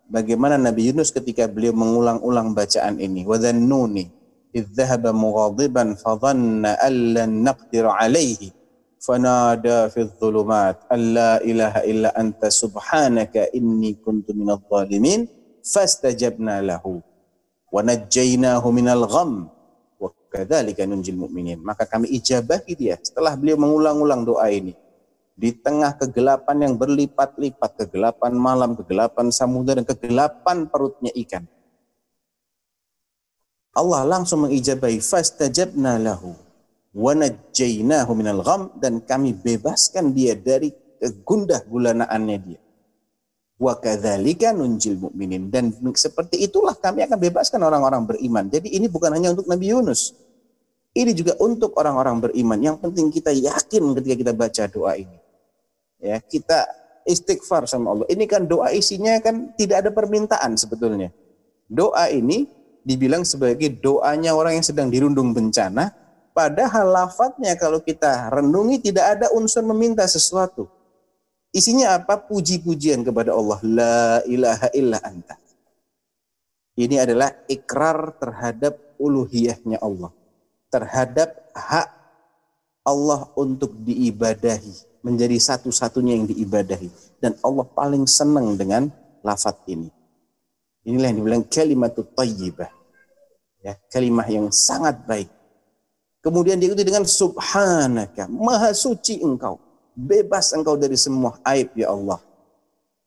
[0.08, 3.28] bagaimana Nabi Yunus ketika beliau mengulang-ulang bacaan ini.
[3.28, 4.08] Wa dhannuni
[4.56, 8.56] idh dhahaba mughadiban fa dhanna an lan naqdir alayhi
[8.96, 15.28] fanada fi dhulumat alla ilaha illa anta subhanaka inni kuntu minadh zalimin
[15.60, 17.04] fastajabna lahu
[17.68, 19.52] wa najjaynahu minal gham
[20.36, 21.64] Kadzalika nunjil mu'minin.
[21.64, 24.76] Maka kami ijabahi dia setelah beliau mengulang-ulang doa ini.
[25.36, 31.44] Di tengah kegelapan yang berlipat-lipat, kegelapan malam, kegelapan samudera, dan kegelapan perutnya ikan.
[33.76, 36.32] Allah langsung mengijabahi fastajabna lahu
[36.96, 42.60] wa najjaynahu minal gham dan kami bebaskan dia dari kegundah gulanaannya dia.
[43.60, 48.48] Wa kadzalika nunjil mu'minin dan seperti itulah kami akan bebaskan orang-orang beriman.
[48.48, 50.16] Jadi ini bukan hanya untuk Nabi Yunus.
[50.96, 52.56] Ini juga untuk orang-orang beriman.
[52.56, 55.25] Yang penting kita yakin ketika kita baca doa ini.
[55.96, 56.68] Ya, kita
[57.08, 58.06] istighfar sama Allah.
[58.12, 61.10] Ini kan doa isinya kan tidak ada permintaan sebetulnya.
[61.66, 62.46] Doa ini
[62.86, 65.90] dibilang sebagai doanya orang yang sedang dirundung bencana,
[66.36, 70.68] padahal lafadznya kalau kita renungi tidak ada unsur meminta sesuatu.
[71.50, 72.20] Isinya apa?
[72.20, 73.58] Puji-pujian kepada Allah.
[73.64, 75.40] La ilaha illa anta.
[76.76, 80.12] Ini adalah ikrar terhadap uluhiyahnya Allah
[80.76, 81.88] terhadap hak
[82.86, 87.22] Allah untuk diibadahi, menjadi satu-satunya yang diibadahi.
[87.22, 88.90] Dan Allah paling senang dengan
[89.22, 89.86] lafat ini.
[90.82, 92.70] Inilah yang dibilang kalimatut tayyibah.
[93.62, 95.30] Ya, kalimat yang sangat baik.
[96.22, 99.62] Kemudian diikuti dengan subhanaka, maha suci engkau.
[99.94, 102.18] Bebas engkau dari semua aib ya Allah.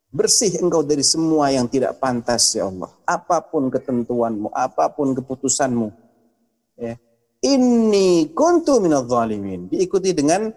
[0.09, 2.89] Bersih engkau dari semua yang tidak pantas ya Allah.
[3.03, 5.91] Apa pun ketentuanmu, apa pun keputusanmu.
[6.79, 6.95] Ya.
[7.39, 9.71] Ini kuntu zalimin.
[9.71, 10.51] Diikuti dengan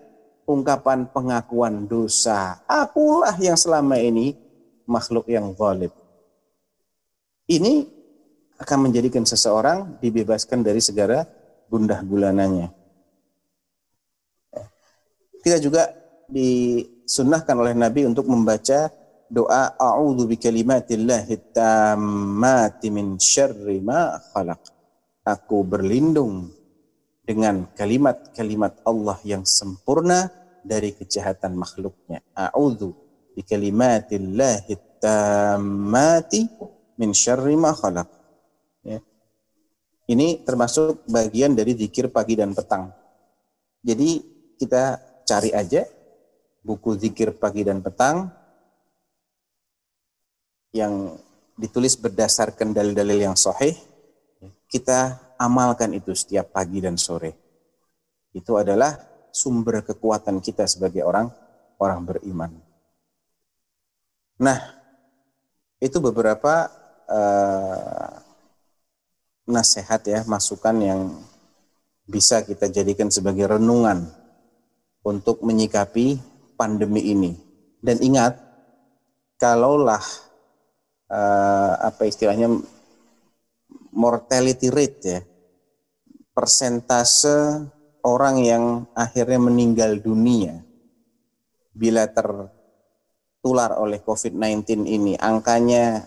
[0.53, 2.61] ungkapan pengakuan dosa.
[2.68, 4.36] Akulah yang selama ini
[4.84, 5.90] makhluk yang zalim.
[7.48, 7.88] Ini
[8.61, 11.26] akan menjadikan seseorang dibebaskan dari segala
[11.66, 12.70] gundah gulananya.
[15.42, 15.90] Kita juga
[16.30, 18.92] disunnahkan oleh Nabi untuk membaca
[19.26, 24.62] doa a'udzu bikalimatillahi tammati min syarri ma khalaq.
[25.26, 26.53] Aku berlindung
[27.22, 30.30] dengan kalimat-kalimat Allah yang sempurna
[30.62, 32.22] dari kejahatan makhluknya.
[32.34, 32.94] A'udzu
[33.34, 36.46] bikalimatillahi tammati
[36.98, 38.08] min syarri ma khalaq.
[38.86, 38.98] Ya.
[40.06, 42.94] Ini termasuk bagian dari zikir pagi dan petang.
[43.82, 44.22] Jadi
[44.58, 45.82] kita cari aja
[46.62, 48.30] buku zikir pagi dan petang
[50.72, 51.18] yang
[51.58, 53.76] ditulis berdasarkan dalil-dalil yang sahih.
[54.70, 57.36] Kita amalkan itu setiap pagi dan sore.
[58.32, 61.33] Itu adalah sumber kekuatan kita sebagai orang
[61.80, 62.53] orang beriman.
[64.39, 64.59] Nah,
[65.83, 66.70] itu beberapa
[67.11, 68.12] uh,
[69.49, 71.01] nasihat ya, masukan yang
[72.07, 74.07] bisa kita jadikan sebagai renungan
[75.03, 76.20] untuk menyikapi
[76.55, 77.33] pandemi ini.
[77.83, 78.39] Dan ingat,
[79.43, 80.03] kalaulah
[81.11, 82.62] uh, apa istilahnya
[83.91, 85.20] mortality rate ya,
[86.30, 87.66] persentase
[88.03, 90.62] orang yang akhirnya meninggal dunia
[91.72, 96.05] bila tertular oleh COVID-19 ini, angkanya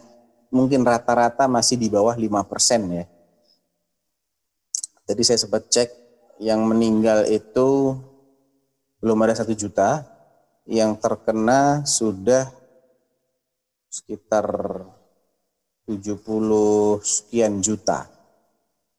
[0.53, 3.05] mungkin rata-rata masih di bawah 5% ya.
[5.05, 5.89] Jadi saya sempat cek
[6.41, 7.97] yang meninggal itu
[9.01, 10.01] belum ada satu juta,
[10.65, 12.49] yang terkena sudah
[13.89, 14.45] sekitar
[15.85, 18.09] 70 sekian juta.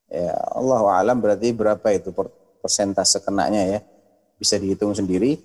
[0.06, 2.14] Ya, Allah alam berarti berapa itu
[2.66, 3.80] persentase kenanya ya.
[4.42, 5.38] Bisa dihitung sendiri.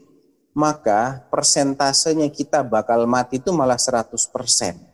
[0.58, 4.92] Maka persentasenya kita bakal mati itu malah 100 persen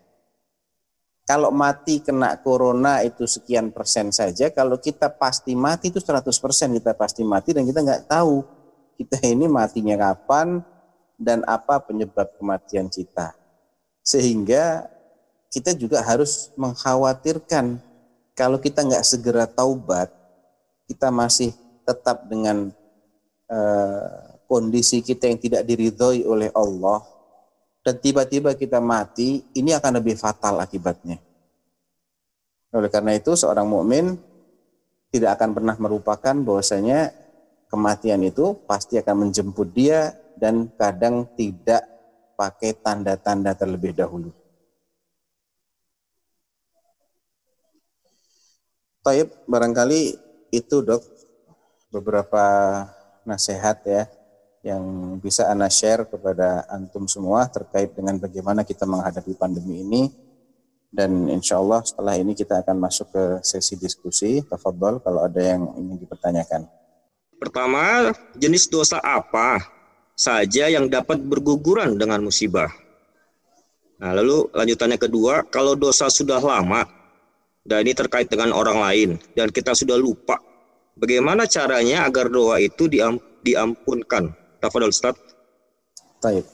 [1.27, 6.71] kalau mati kena corona itu sekian persen saja, kalau kita pasti mati itu 100 persen
[6.71, 8.47] kita pasti mati dan kita nggak tahu
[8.95, 10.63] kita ini matinya kapan
[11.19, 13.35] dan apa penyebab kematian kita.
[14.07, 14.87] Sehingga
[15.51, 17.83] kita juga harus mengkhawatirkan
[18.31, 20.07] kalau kita nggak segera taubat,
[20.87, 21.51] kita masih
[21.87, 22.67] tetap dengan
[23.47, 26.99] uh, kondisi kita yang tidak diridhoi oleh Allah,
[27.87, 31.23] dan tiba-tiba kita mati, ini akan lebih fatal akibatnya.
[32.75, 34.19] Oleh karena itu seorang mukmin
[35.07, 37.15] tidak akan pernah merupakan bahwasanya
[37.71, 41.87] kematian itu pasti akan menjemput dia dan kadang tidak
[42.35, 44.35] pakai tanda-tanda terlebih dahulu.
[48.99, 50.19] Taib barangkali
[50.51, 51.16] itu dok
[51.91, 52.43] beberapa
[53.23, 54.03] nasihat ya
[54.65, 60.01] yang bisa Anda share kepada antum semua terkait dengan bagaimana kita menghadapi pandemi ini
[60.87, 64.39] dan insya Allah setelah ini kita akan masuk ke sesi diskusi.
[64.43, 66.67] Tafadhol kalau ada yang ingin dipertanyakan.
[67.37, 69.61] Pertama, jenis dosa apa
[70.17, 72.71] saja yang dapat berguguran dengan musibah?
[74.01, 76.85] Nah, lalu lanjutannya kedua, kalau dosa sudah lama
[77.61, 80.41] dan ini terkait dengan orang lain dan kita sudah lupa,
[80.97, 84.33] bagaimana caranya agar doa itu diam, diampunkan?
[84.57, 85.15] Tafadhol Ustaz.
[86.17, 86.45] Taib.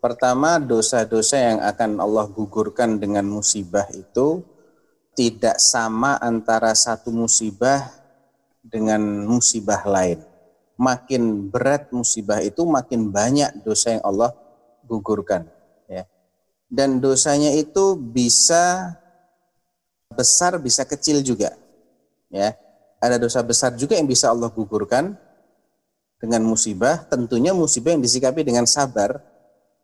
[0.00, 4.40] Pertama, dosa-dosa yang akan Allah gugurkan dengan musibah itu
[5.12, 7.92] tidak sama antara satu musibah
[8.64, 10.24] dengan musibah lain.
[10.80, 14.32] Makin berat musibah itu, makin banyak dosa yang Allah
[14.88, 15.44] gugurkan.
[15.84, 16.08] Ya.
[16.72, 18.96] Dan dosanya itu bisa
[20.16, 21.52] besar, bisa kecil juga.
[22.32, 22.56] Ya,
[23.00, 25.16] ada dosa besar juga yang bisa Allah gugurkan,
[26.20, 29.24] dengan musibah, tentunya musibah yang disikapi dengan sabar,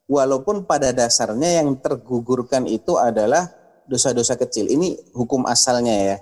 [0.05, 3.49] walaupun pada dasarnya yang tergugurkan itu adalah
[3.89, 4.69] dosa-dosa kecil.
[4.69, 6.17] Ini hukum asalnya ya.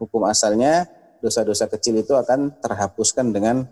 [0.00, 0.88] Hukum asalnya
[1.20, 3.68] dosa-dosa kecil itu akan terhapuskan dengan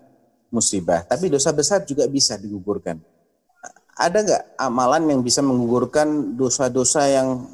[0.53, 1.01] musibah.
[1.09, 3.01] Tapi dosa besar juga bisa digugurkan.
[3.97, 7.49] Ada nggak amalan yang bisa menggugurkan dosa-dosa yang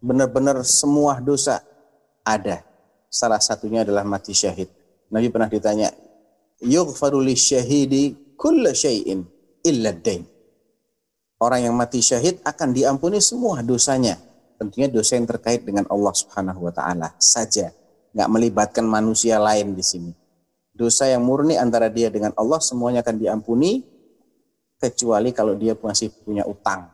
[0.00, 1.60] benar-benar semua dosa?
[2.24, 2.64] Ada.
[3.12, 4.72] Salah satunya adalah mati syahid.
[5.12, 5.92] Nabi pernah ditanya,
[6.64, 9.20] yughfaru syahidi kulla syai'in
[9.60, 10.24] illa dain.
[11.36, 14.16] Orang yang mati syahid akan diampuni semua dosanya.
[14.56, 17.68] Tentunya dosa yang terkait dengan Allah Subhanahu wa taala saja.
[18.12, 20.12] nggak melibatkan manusia lain di sini.
[20.72, 23.80] Dosa yang murni antara dia dengan Allah semuanya akan diampuni
[24.76, 26.92] kecuali kalau dia masih punya utang.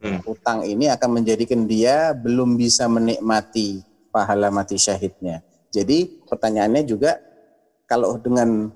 [0.00, 0.24] Hmm.
[0.24, 5.42] Utang ini akan menjadikan dia belum bisa menikmati pahala mati syahidnya.
[5.70, 7.16] Jadi pertanyaannya juga
[7.86, 8.70] kalau dengan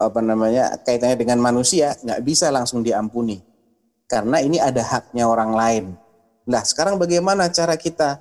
[0.00, 3.44] apa namanya kaitannya dengan manusia nggak bisa langsung diampuni
[4.10, 5.84] karena ini ada haknya orang lain.
[6.50, 8.18] Nah sekarang bagaimana cara kita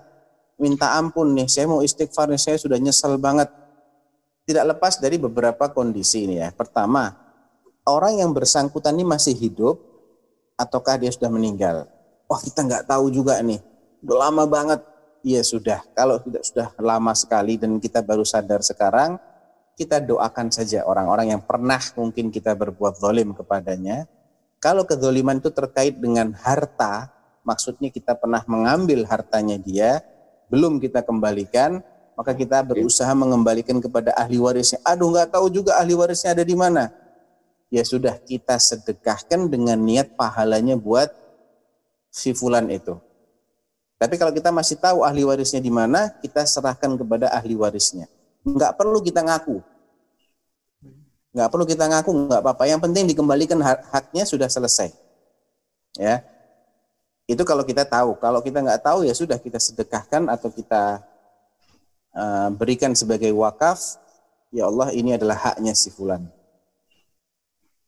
[0.61, 1.49] minta ampun nih?
[1.49, 3.49] Saya mau istighfar nih, saya sudah nyesel banget.
[4.45, 6.53] Tidak lepas dari beberapa kondisi ini ya.
[6.53, 7.09] Pertama,
[7.89, 9.81] orang yang bersangkutan ini masih hidup
[10.59, 11.89] ataukah dia sudah meninggal?
[12.29, 13.57] Wah kita nggak tahu juga nih.
[14.05, 14.85] Udah lama banget.
[15.19, 15.83] Ya sudah.
[15.91, 19.19] Kalau tidak sudah lama sekali dan kita baru sadar sekarang,
[19.75, 24.07] kita doakan saja orang-orang yang pernah mungkin kita berbuat zalim kepadanya.
[24.59, 27.11] Kalau kezoliman itu terkait dengan harta,
[27.47, 30.03] maksudnya kita pernah mengambil hartanya dia,
[30.51, 31.79] belum kita kembalikan,
[32.19, 34.83] maka kita berusaha mengembalikan kepada ahli warisnya.
[34.83, 36.91] Aduh nggak tahu juga ahli warisnya ada di mana.
[37.71, 41.07] Ya sudah kita sedekahkan dengan niat pahalanya buat
[42.11, 42.99] si fulan itu.
[43.99, 48.07] Tapi kalau kita masih tahu ahli warisnya di mana, kita serahkan kepada ahli warisnya.
[48.47, 49.59] Nggak perlu kita ngaku.
[51.35, 52.63] Nggak perlu kita ngaku nggak apa-apa.
[52.63, 54.95] Yang penting dikembalikan hak haknya sudah selesai.
[55.99, 56.23] Ya.
[57.27, 58.15] Itu kalau kita tahu.
[58.23, 61.03] Kalau kita nggak tahu ya sudah kita sedekahkan atau kita
[62.15, 63.99] uh, berikan sebagai wakaf.
[64.49, 66.23] Ya Allah ini adalah haknya si fulan.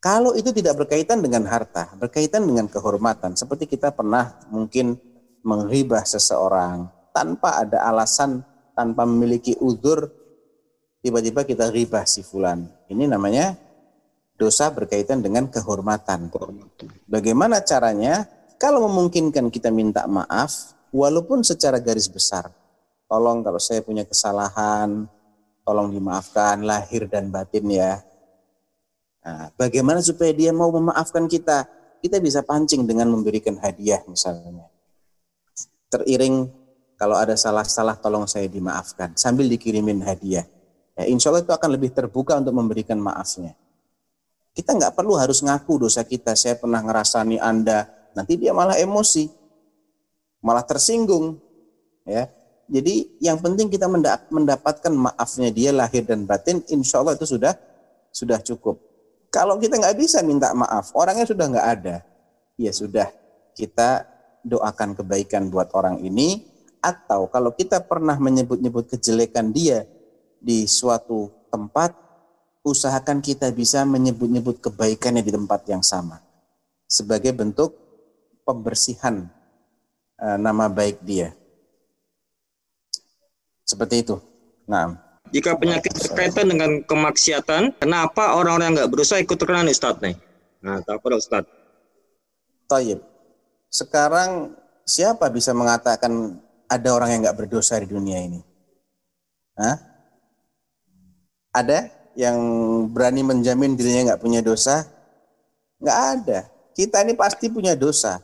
[0.04, 4.98] Kalau itu tidak berkaitan dengan harta berkaitan dengan kehormatan seperti kita pernah mungkin
[5.42, 10.10] menghibah seseorang tanpa ada alasan tanpa memiliki uzur
[11.04, 12.66] tiba-tiba kita ribah si fulan.
[12.88, 13.58] Ini namanya
[14.38, 16.32] dosa berkaitan dengan kehormatan.
[17.06, 18.26] Bagaimana caranya?
[18.62, 22.50] Kalau memungkinkan kita minta maaf, walaupun secara garis besar.
[23.10, 25.10] Tolong kalau saya punya kesalahan,
[25.66, 28.00] tolong dimaafkan lahir dan batin ya.
[29.22, 31.68] Nah, bagaimana supaya dia mau memaafkan kita?
[32.02, 34.71] Kita bisa pancing dengan memberikan hadiah misalnya.
[35.92, 36.48] Teriring
[36.96, 40.48] kalau ada salah-salah tolong saya dimaafkan sambil dikirimin hadiah
[40.96, 43.56] ya insya Allah itu akan lebih terbuka untuk memberikan maafnya.
[44.52, 46.36] Kita nggak perlu harus ngaku dosa kita.
[46.36, 49.32] Saya pernah ngerasani Anda, nanti dia malah emosi,
[50.44, 51.40] malah tersinggung.
[52.04, 52.28] Ya,
[52.68, 53.88] jadi yang penting kita
[54.28, 57.56] mendapatkan maafnya dia lahir dan batin, insya Allah itu sudah
[58.12, 58.76] sudah cukup.
[59.32, 62.04] Kalau kita nggak bisa minta maaf, orangnya sudah nggak ada,
[62.60, 63.08] ya sudah
[63.56, 64.04] kita
[64.44, 66.48] doakan kebaikan buat orang ini.
[66.82, 69.86] Atau kalau kita pernah menyebut-nyebut kejelekan dia,
[70.42, 71.94] di suatu tempat,
[72.66, 76.18] usahakan kita bisa menyebut-nyebut kebaikannya di tempat yang sama.
[76.90, 77.78] Sebagai bentuk
[78.42, 79.30] pembersihan
[80.18, 81.38] e, nama baik dia.
[83.64, 84.18] Seperti itu.
[84.66, 84.98] Nah.
[85.32, 90.18] Jika penyakit berkaitan dengan kemaksiatan, kenapa orang-orang yang nggak berusaha ikut terkena nih Ustaz nih?
[90.60, 91.48] Nah, apa Ustaz?
[92.68, 93.00] Taib.
[93.72, 94.52] Sekarang
[94.84, 96.36] siapa bisa mengatakan
[96.68, 98.44] ada orang yang nggak berdosa di dunia ini?
[99.56, 99.80] Hah?
[101.56, 101.88] Ada
[102.20, 102.38] yang
[102.92, 104.84] berani menjamin dirinya nggak punya dosa?
[105.80, 106.40] Nggak ada.
[106.76, 108.20] Kita ini pasti punya dosa.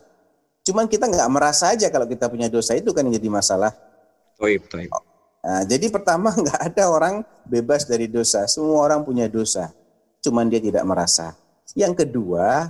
[0.68, 3.72] Cuman kita nggak merasa aja kalau kita punya dosa itu kan yang jadi masalah.
[4.36, 4.92] Toib, toib.
[5.40, 8.44] Nah, jadi pertama nggak ada orang bebas dari dosa.
[8.44, 9.72] Semua orang punya dosa.
[10.20, 11.32] Cuman dia tidak merasa.
[11.72, 12.68] Yang kedua,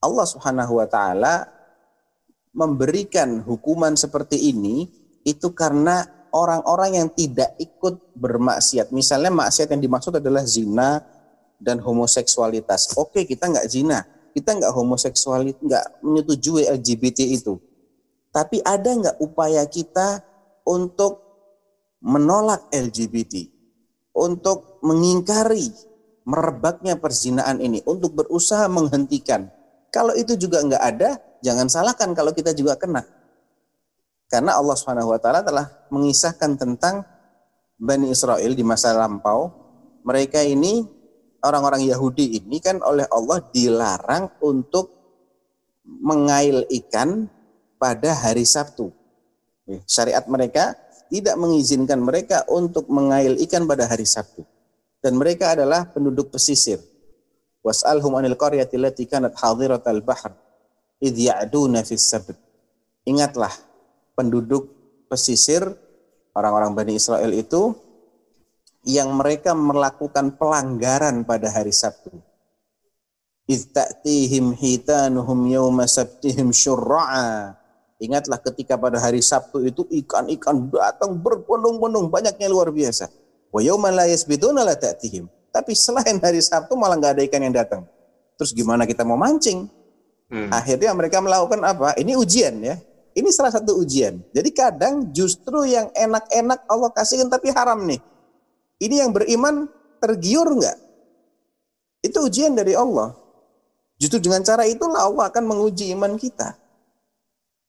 [0.00, 1.48] Allah Subhanahu wa taala
[2.56, 4.88] memberikan hukuman seperti ini
[5.28, 8.92] itu karena orang-orang yang tidak ikut bermaksiat.
[8.92, 11.04] Misalnya maksiat yang dimaksud adalah zina
[11.56, 12.96] dan homoseksualitas.
[13.00, 14.04] Oke, kita nggak zina,
[14.36, 17.56] kita nggak homoseksualitas, nggak menyetujui LGBT itu.
[18.32, 20.20] Tapi ada nggak upaya kita
[20.68, 21.24] untuk
[22.04, 23.48] menolak LGBT,
[24.12, 25.72] untuk mengingkari
[26.28, 29.48] merebaknya perzinaan ini, untuk berusaha menghentikan.
[29.96, 33.00] Kalau itu juga nggak ada, jangan salahkan kalau kita juga kena.
[34.28, 37.00] Karena Allah Subhanahu wa taala telah mengisahkan tentang
[37.80, 39.48] Bani Israel di masa lampau.
[40.04, 40.84] Mereka ini
[41.40, 44.92] orang-orang Yahudi ini kan oleh Allah dilarang untuk
[45.86, 47.32] mengail ikan
[47.80, 48.92] pada hari Sabtu.
[49.88, 50.76] Syariat mereka
[51.08, 54.44] tidak mengizinkan mereka untuk mengail ikan pada hari Sabtu.
[55.00, 56.82] Dan mereka adalah penduduk pesisir.
[57.66, 60.30] Was'alhum anil qaryati allati kanat hadiratal bahr
[61.02, 62.38] idh ya'duna fis sabt.
[63.02, 63.50] Ingatlah
[64.14, 64.70] penduduk
[65.10, 65.66] pesisir
[66.30, 67.74] orang-orang Bani Israel itu
[68.86, 72.14] yang mereka melakukan pelanggaran pada hari Sabtu.
[73.50, 77.54] Izta'tihim hitanuhum yawma sabtihim syurra'a
[77.96, 83.08] Ingatlah ketika pada hari Sabtu itu ikan-ikan datang berbondong-bondong, banyaknya luar biasa.
[83.48, 85.24] Wa yauman la yasbituna la ta'tihim.
[85.56, 87.88] Tapi selain hari Sabtu malah nggak ada ikan yang datang.
[88.36, 89.64] Terus gimana kita mau mancing?
[90.28, 90.52] Hmm.
[90.52, 91.96] Akhirnya mereka melakukan apa?
[91.96, 92.76] Ini ujian ya.
[93.16, 94.20] Ini salah satu ujian.
[94.36, 97.96] Jadi kadang justru yang enak-enak Allah kasihkan tapi haram nih.
[98.76, 99.64] Ini yang beriman
[99.96, 100.76] tergiur nggak?
[102.04, 103.16] Itu ujian dari Allah.
[103.96, 106.52] Justru dengan cara itulah Allah akan menguji iman kita.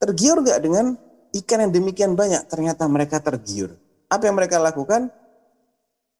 [0.03, 0.99] Tergiur nggak dengan
[1.31, 2.43] ikan yang demikian banyak?
[2.51, 3.79] Ternyata mereka tergiur.
[4.11, 5.07] Apa yang mereka lakukan?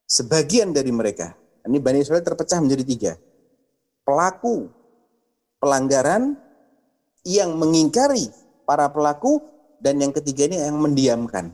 [0.08, 1.36] Sebagian dari mereka.
[1.68, 3.14] Ini Bani Israel terpecah menjadi tiga.
[4.08, 4.72] Pelaku
[5.60, 6.40] pelanggaran
[7.28, 8.32] yang mengingkari
[8.64, 9.44] para pelaku
[9.84, 11.52] dan yang ketiga ini yang mendiamkan.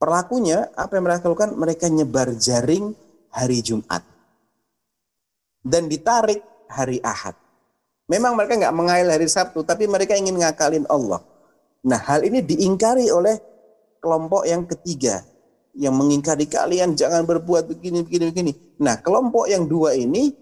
[0.00, 1.52] Pelakunya apa yang mereka lakukan?
[1.52, 2.96] Mereka nyebar jaring
[3.28, 4.00] hari Jumat
[5.60, 6.40] dan ditarik
[6.72, 7.36] hari Ahad.
[8.08, 11.22] Memang mereka nggak mengail hari Sabtu, tapi mereka ingin ngakalin Allah.
[11.86, 13.38] Nah, hal ini diingkari oleh
[14.02, 15.22] kelompok yang ketiga
[15.74, 18.52] yang mengingkari kalian jangan berbuat begini begini begini.
[18.82, 20.34] Nah, kelompok yang dua ini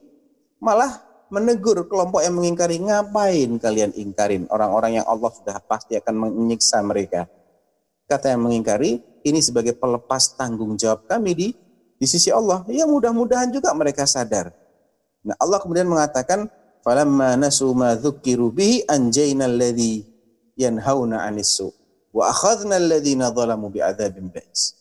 [0.58, 6.80] malah menegur kelompok yang mengingkari ngapain kalian ingkarin orang-orang yang Allah sudah pasti akan menyiksa
[6.80, 7.28] mereka.
[8.08, 11.48] Kata yang mengingkari ini sebagai pelepas tanggung jawab kami di
[12.00, 12.64] di sisi Allah.
[12.72, 14.48] Ya mudah-mudahan juga mereka sadar.
[15.20, 16.48] Nah, Allah kemudian mengatakan
[16.80, 20.08] falamma nasu ma dzukiru bihi anjayna alladhi
[20.56, 21.68] yanhauna 'anis su
[22.14, 24.77] wa akhadna alladhina zalamu bi'adzabin ba'is.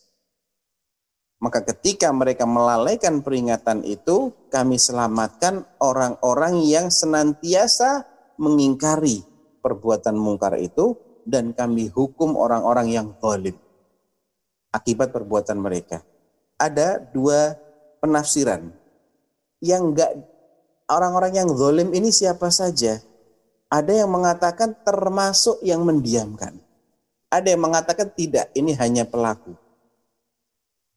[1.38, 8.10] Maka ketika mereka melalaikan peringatan itu, kami selamatkan orang-orang yang senantiasa
[8.42, 9.22] mengingkari
[9.62, 13.54] perbuatan mungkar itu dan kami hukum orang-orang yang zalim
[14.72, 16.06] akibat perbuatan mereka.
[16.58, 17.54] Ada dua
[18.02, 18.74] penafsiran
[19.62, 20.14] yang enggak
[20.90, 23.02] orang-orang yang zalim ini siapa saja.
[23.68, 26.56] Ada yang mengatakan termasuk yang mendiamkan.
[27.28, 29.52] Ada yang mengatakan tidak, ini hanya pelaku.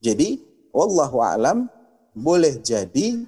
[0.01, 0.41] Jadi,
[0.73, 1.69] wallahu alam
[2.17, 3.21] boleh jadi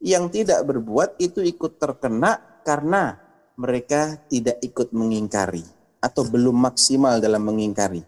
[0.00, 3.18] yang tidak berbuat itu ikut terkena karena
[3.58, 5.64] mereka tidak ikut mengingkari
[5.98, 8.06] atau belum maksimal dalam mengingkari.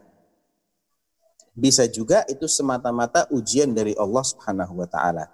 [1.59, 5.27] Bisa juga itu semata-mata ujian dari Allah Subhanahu wa taala.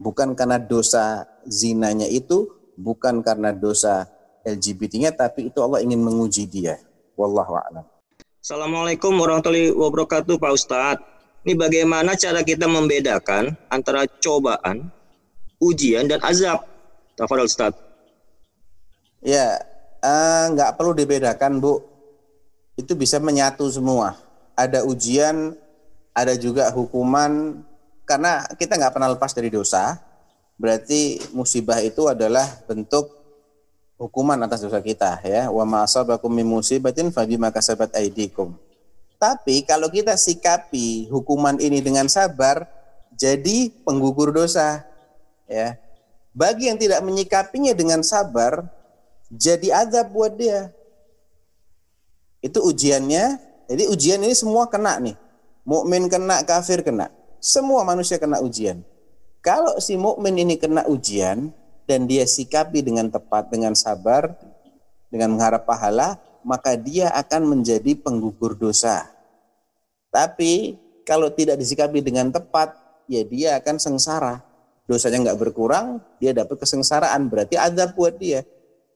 [0.00, 2.48] Bukan karena dosa zinanya itu,
[2.80, 4.08] bukan karena dosa
[4.40, 6.80] LGBT-nya, tapi itu Allah ingin menguji dia.
[7.14, 7.84] Wallahu a'lam.
[8.40, 11.13] Assalamualaikum warahmatullahi wabarakatuh Pak Ustadz.
[11.44, 14.88] Ini bagaimana cara kita membedakan antara cobaan,
[15.60, 16.64] ujian, dan azab?
[17.20, 17.76] Tafadhol Ustaz.
[19.20, 19.60] Ya,
[20.00, 21.84] eh, nggak perlu dibedakan Bu.
[22.80, 24.16] Itu bisa menyatu semua.
[24.56, 25.52] Ada ujian,
[26.16, 27.60] ada juga hukuman.
[28.08, 30.00] Karena kita nggak pernah lepas dari dosa.
[30.56, 33.12] Berarti musibah itu adalah bentuk
[34.00, 35.52] hukuman atas dosa kita ya.
[35.52, 37.12] Wa ma asabakum min musibatin
[37.92, 38.56] aidikum.
[39.24, 42.68] Tapi kalau kita sikapi hukuman ini dengan sabar,
[43.16, 44.84] jadi penggugur dosa.
[45.48, 45.80] Ya.
[46.36, 48.68] Bagi yang tidak menyikapinya dengan sabar,
[49.32, 50.68] jadi azab buat dia.
[52.44, 53.40] Itu ujiannya.
[53.64, 55.16] Jadi ujian ini semua kena nih.
[55.64, 57.08] Mukmin kena, kafir kena.
[57.40, 58.84] Semua manusia kena ujian.
[59.40, 61.48] Kalau si mukmin ini kena ujian
[61.88, 64.36] dan dia sikapi dengan tepat, dengan sabar,
[65.08, 69.13] dengan mengharap pahala, maka dia akan menjadi penggugur dosa.
[70.14, 72.78] Tapi kalau tidak disikapi dengan tepat,
[73.10, 74.38] ya dia akan sengsara.
[74.86, 77.26] Dosanya nggak berkurang, dia dapat kesengsaraan.
[77.26, 78.46] Berarti adab buat dia.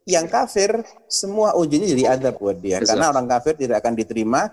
[0.06, 0.70] Yang kafir,
[1.10, 2.78] semua ujiannya jadi adab buat dia.
[2.86, 4.46] Karena orang kafir tidak akan diterima,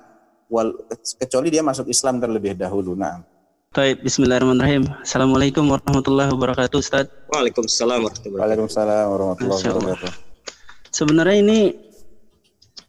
[0.50, 0.74] wal,
[1.22, 2.98] kecuali dia masuk Islam terlebih dahulu.
[2.98, 3.22] Nah,
[3.76, 4.88] Baik, bismillahirrahmanirrahim.
[5.04, 7.12] Assalamualaikum warahmatullahi wabarakatuh, Ustaz.
[7.28, 8.40] Waalaikumsalam warahmatullahi wabarakatuh.
[8.40, 10.24] Waalaikumsalam warahmatullahi wabarakatuh.
[10.96, 11.60] Sebenarnya ini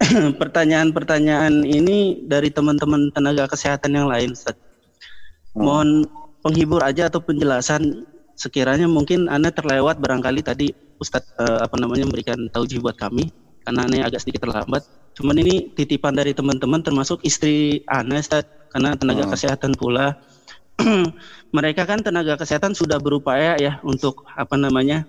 [0.40, 4.56] pertanyaan-pertanyaan ini dari teman-teman tenaga kesehatan yang lain, Ustaz.
[5.56, 6.04] Mohon
[6.44, 8.04] penghibur aja atau penjelasan
[8.36, 10.68] sekiranya mungkin Anda terlewat barangkali tadi
[11.00, 13.32] Ustadz eh, apa namanya memberikan taujih buat kami
[13.64, 14.84] karena Anda agak sedikit terlambat.
[15.16, 19.32] Cuman ini titipan dari teman-teman termasuk istri Anda Ustadz karena tenaga Hmm.
[19.32, 20.12] kesehatan pula.
[21.56, 25.08] Mereka kan tenaga kesehatan sudah berupaya ya untuk apa namanya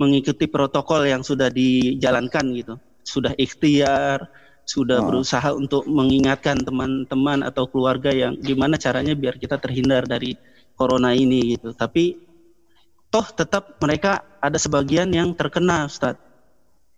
[0.00, 2.80] mengikuti protokol yang sudah dijalankan gitu.
[3.02, 4.30] Sudah ikhtiar,
[4.62, 5.08] sudah Hmm.
[5.10, 10.38] berusaha untuk mengingatkan teman-teman atau keluarga yang gimana caranya biar kita terhindar dari
[10.78, 11.74] corona ini gitu.
[11.74, 12.16] Tapi
[13.10, 16.16] toh tetap mereka ada sebagian yang terkena Ustaz.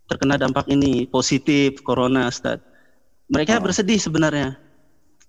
[0.04, 2.60] Terkena dampak ini positif corona Ustaz.
[3.32, 3.64] Mereka Hmm.
[3.64, 4.60] bersedih sebenarnya.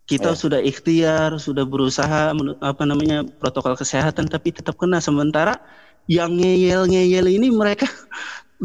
[0.05, 0.37] Kita Ya.
[0.37, 2.29] sudah ikhtiar, sudah berusaha
[2.61, 5.57] apa namanya protokol kesehatan tapi tetap kena sementara
[6.05, 7.89] yang ngeyel-ngeyel ini mereka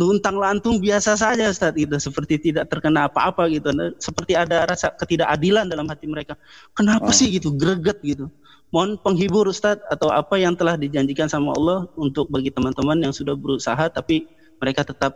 [0.01, 4.89] luntang lantung biasa saja Ustaz itu seperti tidak terkena apa-apa gitu Nah, seperti ada rasa
[4.97, 6.41] ketidakadilan dalam hati mereka
[6.73, 7.19] kenapa Hmm.
[7.21, 8.33] sih gitu greget gitu
[8.73, 13.37] mohon penghibur Ustaz atau apa yang telah dijanjikan sama Allah untuk bagi teman-teman yang sudah
[13.37, 14.25] berusaha tapi
[14.57, 15.13] mereka tetap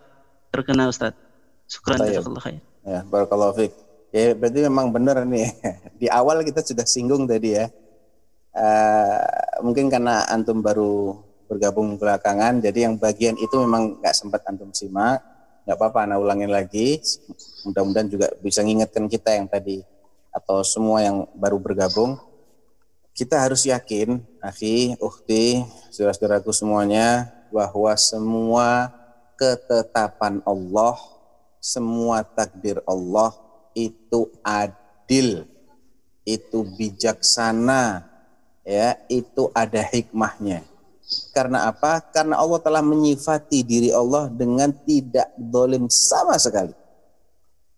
[0.52, 1.16] terkena Ustaz
[1.64, 3.72] syukran jazakallah khair Ya, barakallahu fiik.
[4.12, 5.48] Ya, berarti memang benar nih.
[6.00, 7.72] Di awal kita sudah singgung tadi ya.
[8.52, 9.24] Eh,
[9.64, 11.16] mungkin karena antum baru
[11.48, 15.22] bergabung belakangan, jadi yang bagian itu memang nggak sempat antum simak.
[15.64, 17.00] Nggak apa-apa, ana ulangin lagi.
[17.64, 19.80] Mudah-mudahan juga bisa ngingetkan kita yang tadi
[20.28, 22.20] atau semua yang baru bergabung.
[23.16, 28.92] Kita harus yakin, akhi, ukhti, saudara-saudaraku semuanya, bahwa semua
[29.38, 30.98] ketetapan Allah
[31.64, 33.32] semua takdir Allah
[33.72, 35.48] itu adil,
[36.28, 38.04] itu bijaksana,
[38.60, 40.60] ya, itu ada hikmahnya.
[41.34, 42.00] Karena apa?
[42.00, 46.72] Karena Allah telah menyifati diri Allah dengan tidak dolim sama sekali.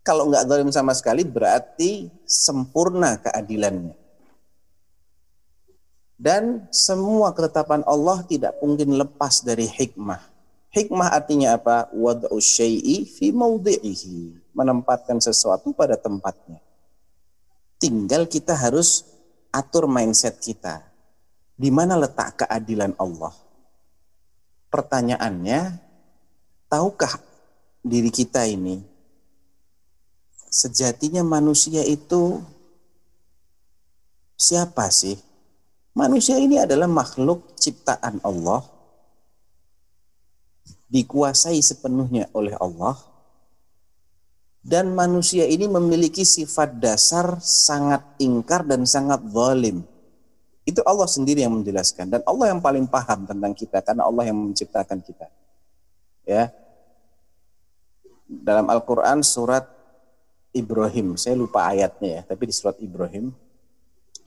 [0.01, 3.97] Kalau nggak dolim sama sekali berarti sempurna keadilannya.
[6.17, 10.23] Dan semua ketetapan Allah tidak mungkin lepas dari hikmah.
[10.73, 11.91] Hikmah artinya apa?
[11.93, 14.49] Wad'u syai'i fi mawdi'ihi.
[14.55, 16.57] Menempatkan sesuatu pada tempatnya.
[17.77, 19.05] Tinggal kita harus
[19.53, 20.81] atur mindset kita.
[21.57, 23.33] Di mana letak keadilan Allah?
[24.69, 25.81] Pertanyaannya,
[26.69, 27.17] tahukah
[27.81, 28.77] diri kita ini
[30.47, 32.39] sejatinya manusia itu
[34.37, 35.17] siapa sih?
[35.97, 38.61] Manusia ini adalah makhluk ciptaan Allah
[40.93, 42.95] dikuasai sepenuhnya oleh Allah
[44.67, 49.87] dan manusia ini memiliki sifat dasar sangat ingkar dan sangat zalim.
[50.67, 54.35] Itu Allah sendiri yang menjelaskan dan Allah yang paling paham tentang kita karena Allah yang
[54.35, 55.31] menciptakan kita.
[56.27, 56.51] Ya.
[58.27, 59.63] Dalam Al-Qur'an surat
[60.51, 63.31] Ibrahim, saya lupa ayatnya ya, tapi di surat Ibrahim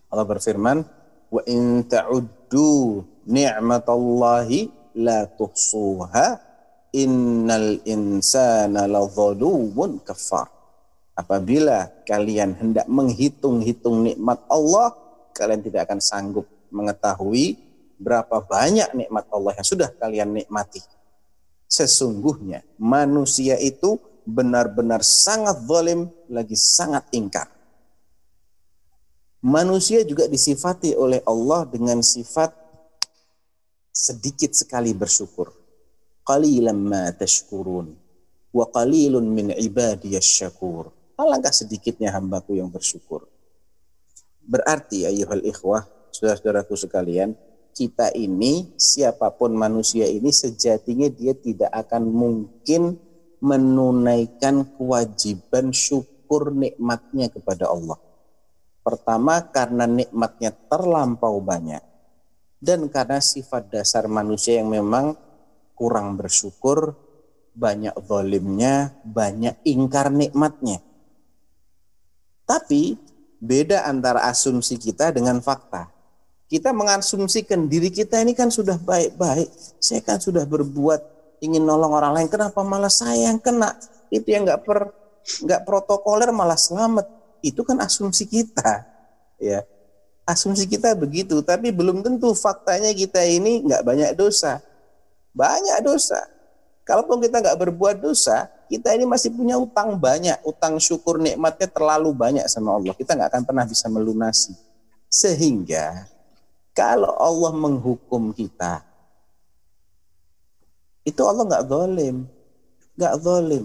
[0.09, 0.80] Allah berfirman,
[1.28, 6.51] "Wa in ta'uddu ni'matallahi la tuhsuha
[6.91, 10.51] innal insana ladzalumun kafar.
[11.14, 14.97] Apabila kalian hendak menghitung-hitung nikmat Allah,
[15.32, 17.58] kalian tidak akan sanggup mengetahui
[18.00, 20.80] berapa banyak nikmat Allah yang sudah kalian nikmati.
[21.70, 27.46] Sesungguhnya manusia itu benar-benar sangat zalim lagi sangat ingkar.
[29.40, 32.52] Manusia juga disifati oleh Allah dengan sifat
[33.88, 35.48] sedikit sekali bersyukur.
[36.24, 37.88] Qalilan ma tashkurun
[38.52, 40.92] wa qalilun min ibadiyasy syakur.
[41.16, 43.28] Alangkah sedikitnya hambaku yang bersyukur.
[44.51, 47.38] Berarti ayuhal ikhwah, saudara-saudaraku sekalian,
[47.70, 52.98] kita ini siapa pun manusia ini sejatinya dia tidak akan mungkin
[53.38, 57.96] menunaikan kewajiban syukur nikmatnya kepada Allah.
[58.82, 61.80] Pertama karena nikmatnya terlampau banyak
[62.59, 65.16] dan karena sifat dasar manusia yang memang
[65.78, 66.92] kurang bersyukur,
[67.57, 70.84] banyak zalimnya, banyak ingkar nikmatnya.
[72.44, 72.98] Tapi
[73.41, 75.88] beda antara asumsi kita dengan fakta.
[76.47, 79.49] Kita mengasumsikan diri kita ini kan sudah baik-baik.
[79.80, 81.01] Saya kan sudah berbuat
[81.41, 82.28] ingin nolong orang lain.
[82.28, 83.74] Kenapa malah saya yang kena?
[84.12, 84.93] Itu yang nggak per
[85.47, 87.09] nggak protokoler malah selamat.
[87.41, 88.84] Itu kan asumsi kita,
[89.41, 89.64] ya.
[90.28, 94.61] Asumsi kita begitu, tapi belum tentu faktanya kita ini nggak banyak dosa.
[95.32, 96.20] Banyak dosa.
[96.84, 100.38] Kalaupun kita nggak berbuat dosa, kita ini masih punya utang banyak.
[100.46, 102.94] Utang syukur nikmatnya terlalu banyak sama Allah.
[102.94, 104.54] Kita nggak akan pernah bisa melunasi.
[105.10, 106.06] Sehingga
[106.70, 108.86] kalau Allah menghukum kita,
[111.02, 112.16] itu Allah nggak zalim,
[112.94, 113.64] nggak zalim.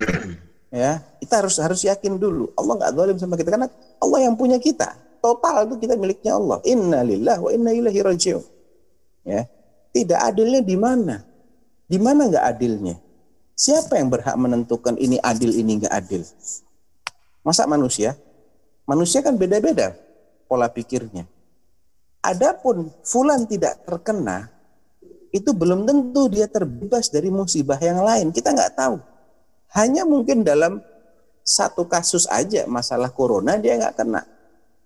[0.72, 3.68] ya, kita harus harus yakin dulu Allah nggak zalim sama kita karena
[4.00, 4.96] Allah yang punya kita.
[5.20, 6.64] Total itu kita miliknya Allah.
[6.64, 8.40] Inna lillah wa inna ilaihi rajiun.
[9.28, 9.44] Ya,
[9.92, 11.20] tidak adilnya di mana?
[11.84, 12.96] Di mana nggak adilnya?
[13.60, 16.24] Siapa yang berhak menentukan ini adil, ini nggak adil?
[17.44, 18.16] Masa manusia?
[18.88, 19.92] Manusia kan beda-beda
[20.48, 21.28] pola pikirnya.
[22.24, 24.48] Adapun fulan tidak terkena,
[25.28, 28.32] itu belum tentu dia terbebas dari musibah yang lain.
[28.32, 28.96] Kita nggak tahu.
[29.76, 30.80] Hanya mungkin dalam
[31.44, 34.24] satu kasus aja masalah corona dia nggak kena.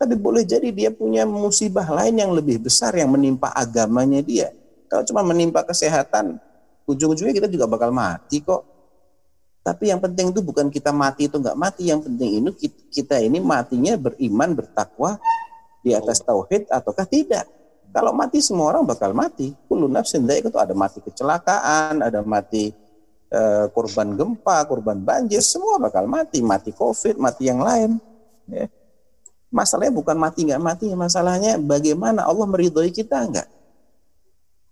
[0.03, 4.51] Tapi boleh jadi dia punya musibah lain yang lebih besar yang menimpa agamanya dia.
[4.91, 6.43] Kalau cuma menimpa kesehatan,
[6.85, 8.62] ujung-ujungnya kita juga bakal mati kok.
[9.64, 11.89] Tapi yang penting itu bukan kita mati itu nggak mati.
[11.89, 12.51] Yang penting ini
[12.93, 15.16] kita ini matinya beriman, bertakwa
[15.80, 17.49] di atas tauhid ataukah tidak.
[17.95, 19.57] Kalau mati semua orang bakal mati.
[19.70, 22.74] Kullu nafsin itu ada mati kecelakaan, ada mati
[23.30, 27.97] eh, korban gempa, korban banjir, semua bakal mati, mati COVID, mati yang lain.
[28.51, 28.66] Ya.
[29.55, 33.47] Masalahnya bukan mati nggak mati, masalahnya bagaimana Allah meridhoi kita enggak.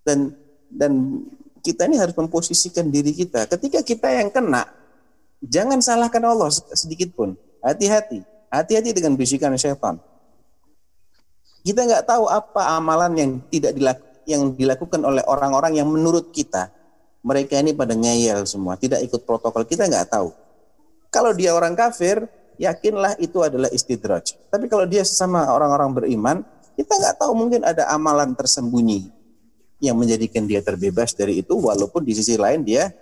[0.03, 0.35] Dan
[0.67, 1.23] dan
[1.63, 3.47] kita ini harus memposisikan diri kita.
[3.47, 4.67] Ketika kita yang kena,
[5.41, 7.39] jangan salahkan Allah sedikit pun.
[7.63, 10.03] Hati-hati, hati-hati dengan bisikan syaitan.
[11.63, 16.71] Kita nggak tahu apa amalan yang tidak dilakukan yang dilakukan oleh orang-orang yang menurut kita
[17.23, 19.63] mereka ini pada ngeyel semua, tidak ikut protokol.
[19.63, 20.35] Kita nggak tahu.
[21.11, 22.27] Kalau dia orang kafir,
[22.59, 24.35] yakinlah itu adalah istidraj.
[24.51, 26.37] Tapi kalau dia sesama orang-orang beriman,
[26.75, 29.22] kita nggak tahu mungkin ada amalan tersembunyi
[29.83, 32.95] yang menjadikan dia terbebas dari itu, walaupun di sisi lain dia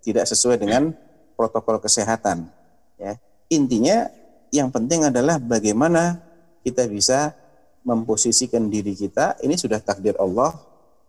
[0.00, 0.96] tidak sesuai dengan
[1.36, 2.48] protokol kesehatan.
[2.96, 3.20] Ya.
[3.52, 4.08] Intinya
[4.48, 6.24] yang penting adalah bagaimana
[6.64, 7.36] kita bisa
[7.84, 10.56] memposisikan diri kita, ini sudah takdir Allah,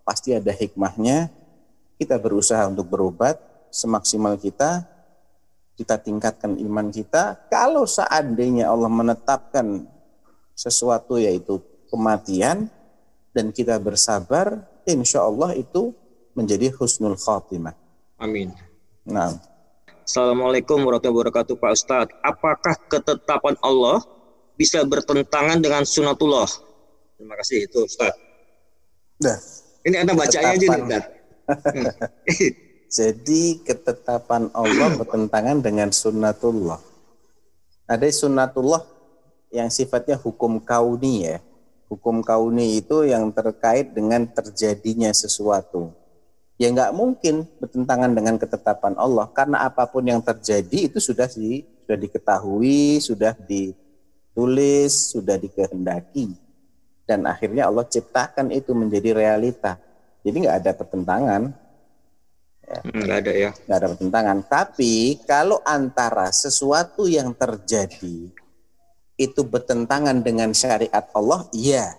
[0.03, 1.31] pasti ada hikmahnya.
[1.95, 3.39] Kita berusaha untuk berobat
[3.71, 4.83] semaksimal kita,
[5.79, 7.47] kita tingkatkan iman kita.
[7.47, 9.87] Kalau seandainya Allah menetapkan
[10.57, 12.67] sesuatu yaitu kematian
[13.31, 15.95] dan kita bersabar, insya Allah itu
[16.33, 17.75] menjadi husnul khatimah.
[18.19, 18.51] Amin.
[19.03, 19.35] Nah,
[20.03, 22.15] Assalamualaikum warahmatullahi wabarakatuh Pak Ustadz.
[22.19, 24.03] Apakah ketetapan Allah
[24.59, 26.47] bisa bertentangan dengan sunatullah?
[27.15, 28.19] Terima kasih itu Ustadz.
[29.23, 29.39] dah.
[29.87, 30.81] Ini Anda bacanya aja nih.
[30.83, 31.07] Ustadz.
[32.99, 36.77] Jadi ketetapan Allah bertentangan dengan sunnatullah.
[37.89, 38.85] Ada sunnatullah
[39.49, 41.37] yang sifatnya hukum kauni ya.
[41.93, 45.93] Hukum kauni itu yang terkait dengan terjadinya sesuatu.
[46.57, 51.61] Ya nggak mungkin bertentangan dengan ketetapan Allah karena apa pun yang terjadi itu sudah di,
[51.85, 56.33] sudah diketahui, sudah ditulis, sudah dikehendaki
[57.03, 59.77] dan akhirnya Allah ciptakan itu menjadi realita.
[60.23, 61.41] Jadi nggak ada pertentangan
[62.63, 63.51] Enggak ada ya.
[63.51, 64.37] nggak ada pertentangan.
[64.47, 64.93] Tapi
[65.27, 68.31] kalau antara sesuatu yang terjadi
[69.23, 71.95] itu bertentangan dengan syariat Allah, iya.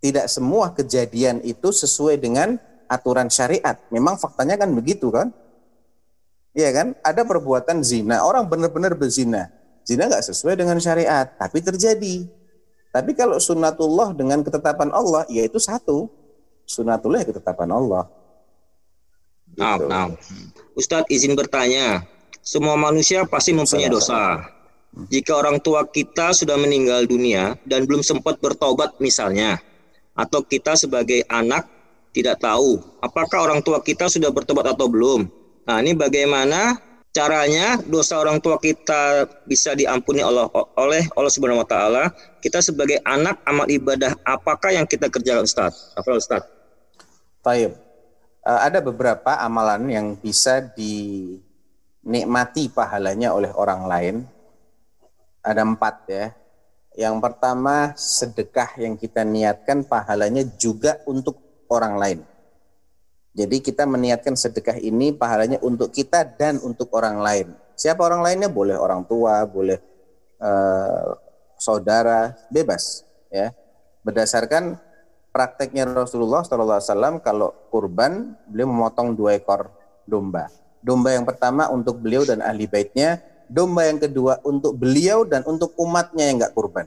[0.00, 2.56] Tidak semua kejadian itu sesuai dengan
[2.88, 3.80] aturan syariat.
[3.92, 5.32] Memang faktanya kan begitu kan?
[6.56, 6.86] Iya kan?
[7.04, 9.52] Ada perbuatan zina, orang benar-benar berzina.
[9.84, 12.24] Zina nggak sesuai dengan syariat, tapi terjadi.
[12.94, 16.08] Tapi kalau sunnatullah dengan ketetapan Allah, yaitu satu.
[16.64, 18.08] Sunnatullah ya ketetapan Allah.
[19.58, 19.86] Nah, Gitu.
[19.90, 20.06] nah.
[20.78, 22.06] Ustadz izin bertanya,
[22.38, 24.53] semua manusia pasti mempunyai dosa.
[25.10, 29.58] Jika orang tua kita sudah meninggal dunia dan belum sempat bertobat misalnya,
[30.14, 31.66] atau kita sebagai anak
[32.14, 35.26] tidak tahu apakah orang tua kita sudah bertobat atau belum.
[35.66, 36.78] Nah, ini bagaimana
[37.10, 40.46] caranya dosa orang tua kita bisa diampuni Allah
[40.78, 42.14] oleh Allah Subhanahu wa taala?
[42.38, 45.90] Kita sebagai anak amal ibadah apakah yang kita kerjakan Ustaz?
[45.98, 46.46] Apa Ustaz?
[47.42, 47.74] Taib.
[48.44, 54.30] Eh, ada beberapa amalan yang bisa dinikmati pahalanya oleh orang lain.
[55.44, 56.32] Ada empat ya.
[56.96, 61.36] Yang pertama sedekah yang kita niatkan pahalanya juga untuk
[61.68, 62.20] orang lain.
[63.34, 67.46] Jadi kita meniatkan sedekah ini pahalanya untuk kita dan untuk orang lain.
[67.74, 68.46] Siapa orang lainnya?
[68.46, 69.82] Boleh orang tua, boleh
[70.38, 71.08] eh,
[71.58, 73.02] saudara, bebas
[73.34, 73.50] ya.
[74.06, 74.78] Berdasarkan
[75.34, 79.66] prakteknya Rasulullah SAW kalau kurban beliau memotong dua ekor
[80.06, 80.46] domba.
[80.78, 83.18] Domba yang pertama untuk beliau dan ahli baitnya,
[83.48, 86.86] domba yang kedua untuk beliau dan untuk umatnya yang nggak kurban.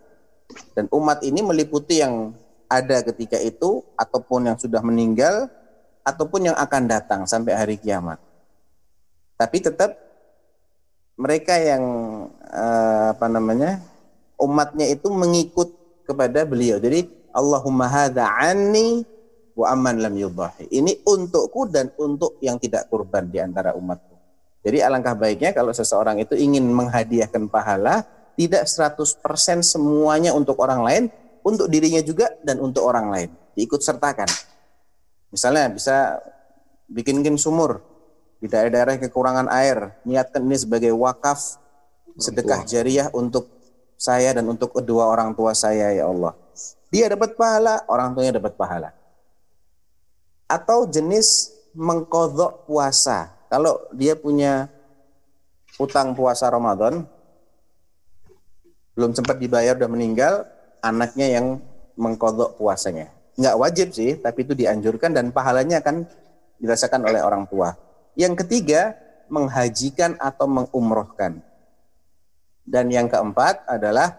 [0.73, 2.31] Dan umat ini meliputi yang
[2.67, 5.47] ada ketika itu ataupun yang sudah meninggal
[6.03, 8.19] ataupun yang akan datang sampai hari kiamat.
[9.35, 9.95] Tapi tetap
[11.19, 11.83] mereka yang
[12.47, 13.83] eh, apa namanya
[14.39, 15.73] umatnya itu mengikut
[16.07, 16.79] kepada beliau.
[16.79, 19.03] Jadi Allahumma hadza anni
[19.57, 20.69] wa amman lam yudahi.
[20.69, 24.06] Ini untukku dan untuk yang tidak kurban di antara umatku.
[24.68, 28.03] Jadi alangkah baiknya kalau seseorang itu ingin menghadiahkan pahala
[28.36, 29.24] tidak 100%
[29.63, 31.03] semuanya untuk orang lain,
[31.39, 33.30] untuk dirinya juga dan untuk orang lain.
[33.55, 34.28] Diikut sertakan.
[35.32, 36.20] Misalnya bisa
[36.91, 37.80] bikinkan sumur
[38.43, 41.63] di daerah-daerah kekurangan air, niatkan ini sebagai wakaf
[42.20, 43.47] sedekah jariah untuk
[43.95, 46.36] saya dan untuk kedua orang tua saya ya Allah.
[46.91, 48.91] Dia dapat pahala, orang tuanya dapat pahala.
[50.51, 53.36] Atau jenis mengkodok puasa.
[53.47, 54.67] Kalau dia punya
[55.79, 57.07] utang puasa Ramadan,
[58.97, 60.33] belum sempat dibayar udah meninggal,
[60.81, 61.61] anaknya yang
[61.95, 63.13] mengkodok puasanya.
[63.37, 66.09] Nggak wajib sih, tapi itu dianjurkan dan pahalanya akan
[66.57, 67.77] dirasakan oleh orang tua.
[68.17, 68.97] Yang ketiga,
[69.29, 71.45] menghajikan atau mengumrohkan.
[72.67, 74.17] Dan yang keempat adalah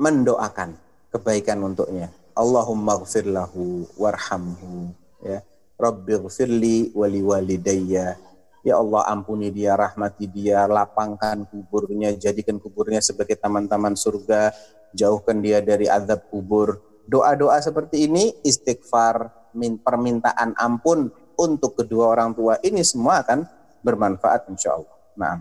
[0.00, 0.74] mendoakan
[1.12, 2.08] kebaikan untuknya.
[2.32, 4.90] Allahumma gfir lahu warhamhu
[5.20, 5.44] ya.
[5.82, 8.14] Rabbighfirli wali walidayya.
[8.62, 14.54] Ya Allah ampuni dia, rahmati dia, lapangkan kuburnya, jadikan kuburnya sebagai taman-taman surga,
[14.94, 16.78] jauhkan dia dari azab kubur.
[17.10, 23.42] Doa-doa seperti ini istighfar, min permintaan ampun untuk kedua orang tua ini semua akan
[23.82, 24.94] bermanfaat insya Allah.
[25.18, 25.34] Nah,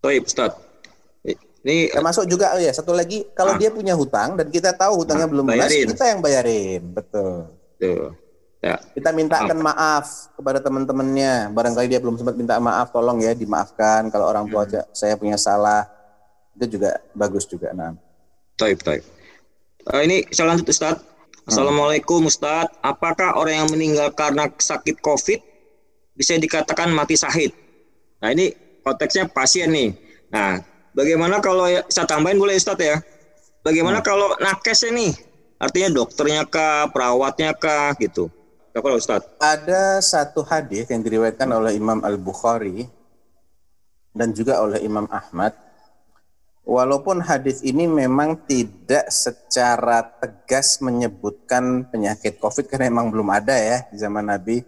[0.00, 0.56] Baik, Ustaz.
[1.58, 3.60] Ini termasuk juga oh ya satu lagi kalau Ah.
[3.60, 7.50] dia punya hutang dan kita tahu hutangnya Ah, belum lunas, kita yang bayarin, betul.
[7.76, 8.14] tuh.
[8.58, 11.54] Ya, Kita mintakan maaf kepada teman-temannya.
[11.54, 14.10] Barangkali dia belum sempat minta maaf, tolong ya dimaafkan.
[14.10, 14.82] Kalau orang tua Hmm.
[14.90, 15.86] saya punya salah,
[16.58, 17.70] itu juga bagus juga.
[17.70, 17.94] Nah,
[18.58, 19.06] Taib, taib.
[19.94, 20.98] Eh, ini saya lanjut Ustaz.
[21.46, 22.66] Assalamualaikum Ustaz.
[22.82, 25.38] Apakah orang yang meninggal karena sakit COVID
[26.18, 27.54] bisa dikatakan mati syahid?
[28.18, 28.52] Nah ini
[28.82, 29.94] konteksnya pasien nih.
[30.34, 30.60] Nah
[30.92, 32.98] bagaimana kalau ya, saya tambahin boleh Ustaz ya?
[33.62, 35.12] Bagaimana kalau nakesnya nih?
[35.56, 38.28] Artinya dokternya kah, perawatnya kah gitu?
[38.76, 39.22] Apa Ustaz?
[39.40, 42.86] ada satu hadis yang diriwayatkan oleh Imam Al Bukhari
[44.12, 45.54] dan juga oleh Imam Ahmad.
[46.68, 53.88] Walaupun hadis ini memang tidak secara tegas menyebutkan penyakit COVID karena memang belum ada ya
[53.88, 54.60] di zaman Nabi.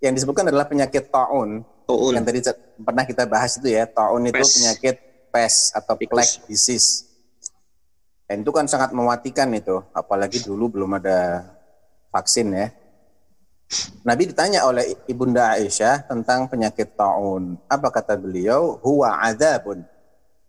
[0.00, 2.16] Yang disebutkan adalah penyakit taun Tuun.
[2.16, 2.40] yang tadi
[2.80, 3.84] pernah kita bahas itu ya.
[3.84, 4.56] Taun itu Pes.
[4.56, 4.96] penyakit
[5.28, 7.04] pes atau plague disease.
[8.24, 11.48] Dan itu kan sangat mematikan itu, apalagi dulu belum ada
[12.12, 12.68] vaksin ya.
[14.00, 17.60] Nabi ditanya oleh Ibunda Aisyah tentang penyakit taun.
[17.68, 18.80] Apa kata beliau?
[18.80, 19.84] Huwa adzabun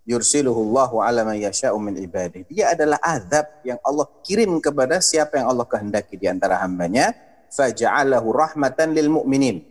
[0.09, 2.49] yursiluhu Allahu ala man yasha'u min ibadihi.
[2.49, 7.13] Dia adalah azab yang Allah kirim kepada siapa yang Allah kehendaki di antara hambanya.
[7.53, 9.61] Faja'alahu rahmatan lil mu'minin.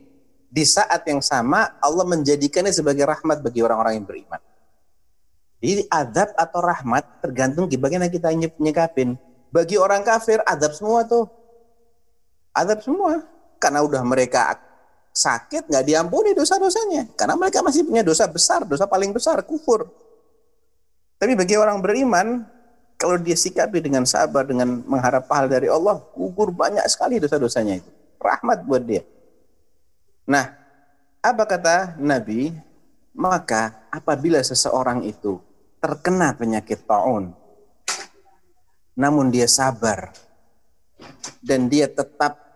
[0.48, 4.40] Di saat yang sama Allah menjadikannya sebagai rahmat bagi orang-orang yang beriman.
[5.58, 8.30] Jadi azab atau rahmat tergantung bagaimana kita
[8.62, 9.18] nyekapin.
[9.50, 11.26] Bagi orang kafir azab semua tuh.
[12.54, 13.37] Azab semua.
[13.58, 14.56] Karena udah mereka
[15.12, 17.10] sakit nggak diampuni dosa-dosanya.
[17.18, 19.90] Karena mereka masih punya dosa besar, dosa paling besar, kufur.
[21.18, 22.46] Tapi bagi orang beriman,
[22.94, 27.90] kalau dia sikapi dengan sabar, dengan mengharap pahala dari Allah, gugur banyak sekali dosa-dosanya itu.
[28.22, 29.02] Rahmat buat dia.
[30.26, 30.54] Nah,
[31.18, 32.54] apa kata Nabi?
[33.18, 35.42] Maka apabila seseorang itu
[35.82, 37.34] terkena penyakit taun,
[38.94, 40.14] namun dia sabar
[41.42, 42.47] dan dia tetap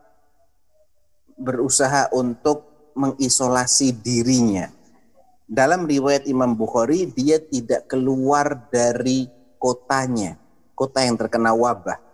[1.42, 2.64] berusaha untuk
[2.94, 4.70] mengisolasi dirinya.
[5.50, 9.28] Dalam riwayat Imam Bukhari, dia tidak keluar dari
[9.58, 10.38] kotanya,
[10.72, 12.12] kota yang terkena wabah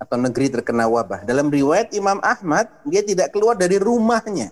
[0.00, 1.28] atau negeri terkena wabah.
[1.28, 4.48] Dalam riwayat Imam Ahmad, dia tidak keluar dari rumahnya.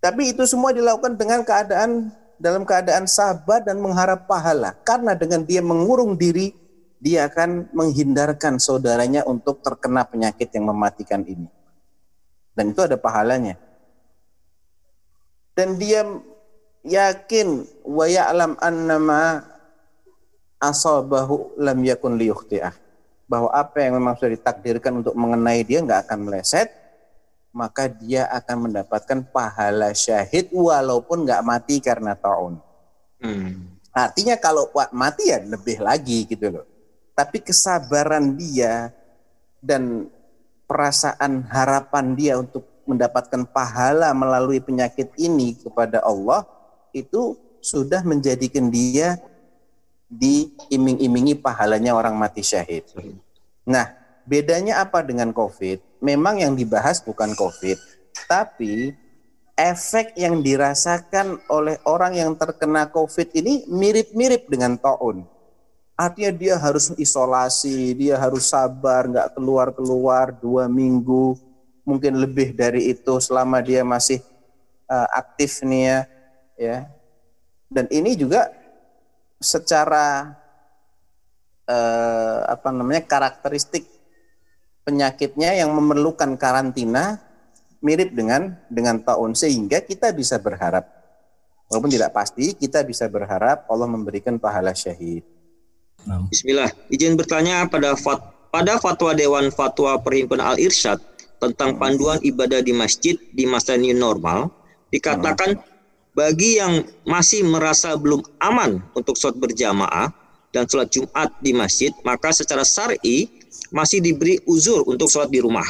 [0.00, 2.08] Tapi itu semua dilakukan dengan keadaan
[2.40, 4.72] dalam keadaan sabar dan mengharap pahala.
[4.80, 6.56] Karena dengan dia mengurung diri,
[6.96, 11.50] dia akan menghindarkan saudaranya untuk terkena penyakit yang mematikan ini.
[12.58, 13.54] Dan itu ada pahalanya.
[15.54, 16.02] Dan dia
[16.82, 19.46] yakin wa ya'lam annama
[20.58, 22.74] asabahu lam yakun liyukhti'ah.
[23.30, 26.66] Bahwa apa yang memang sudah ditakdirkan untuk mengenai dia nggak akan meleset,
[27.54, 32.58] maka dia akan mendapatkan pahala syahid walaupun nggak mati karena taun.
[33.22, 33.70] Hmm.
[33.94, 36.66] Artinya kalau mati ya lebih lagi gitu loh.
[37.14, 38.90] Tapi kesabaran dia
[39.62, 40.06] dan
[40.68, 46.44] perasaan harapan dia untuk mendapatkan pahala melalui penyakit ini kepada Allah
[46.92, 49.16] itu sudah menjadikan dia
[50.08, 52.84] diiming-imingi pahalanya orang mati syahid.
[53.68, 53.92] Nah,
[54.24, 56.00] bedanya apa dengan COVID?
[56.00, 57.76] Memang yang dibahas bukan COVID,
[58.24, 58.96] tapi
[59.58, 65.28] efek yang dirasakan oleh orang yang terkena COVID ini mirip-mirip dengan taun.
[65.98, 71.34] Artinya dia harus isolasi, dia harus sabar, nggak keluar-keluar dua minggu,
[71.82, 74.22] mungkin lebih dari itu selama dia masih
[74.86, 75.98] uh, aktif nih ya,
[76.54, 76.78] ya.
[77.66, 78.46] Dan ini juga
[79.42, 80.38] secara
[81.66, 83.82] uh, apa namanya karakteristik
[84.86, 87.18] penyakitnya yang memerlukan karantina
[87.82, 90.86] mirip dengan dengan taun sehingga kita bisa berharap
[91.66, 95.37] walaupun tidak pasti kita bisa berharap Allah memberikan pahala syahid.
[96.32, 96.70] Bismillah.
[96.88, 100.96] Izin bertanya pada fat, pada fatwa Dewan Fatwa Perhimpunan Al Irsyad
[101.38, 104.50] tentang panduan ibadah di masjid di masa new normal
[104.90, 105.60] dikatakan
[106.16, 110.10] bagi yang masih merasa belum aman untuk sholat berjamaah
[110.50, 113.30] dan sholat Jumat di masjid maka secara syar'i
[113.70, 115.66] masih diberi uzur untuk sholat di rumah.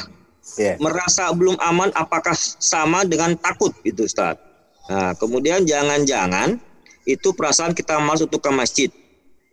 [0.56, 0.80] Ya.
[0.80, 4.40] Merasa belum aman apakah sama dengan takut itu Ustaz?
[4.88, 6.56] Nah, kemudian jangan-jangan
[7.04, 8.88] itu perasaan kita malas untuk ke masjid.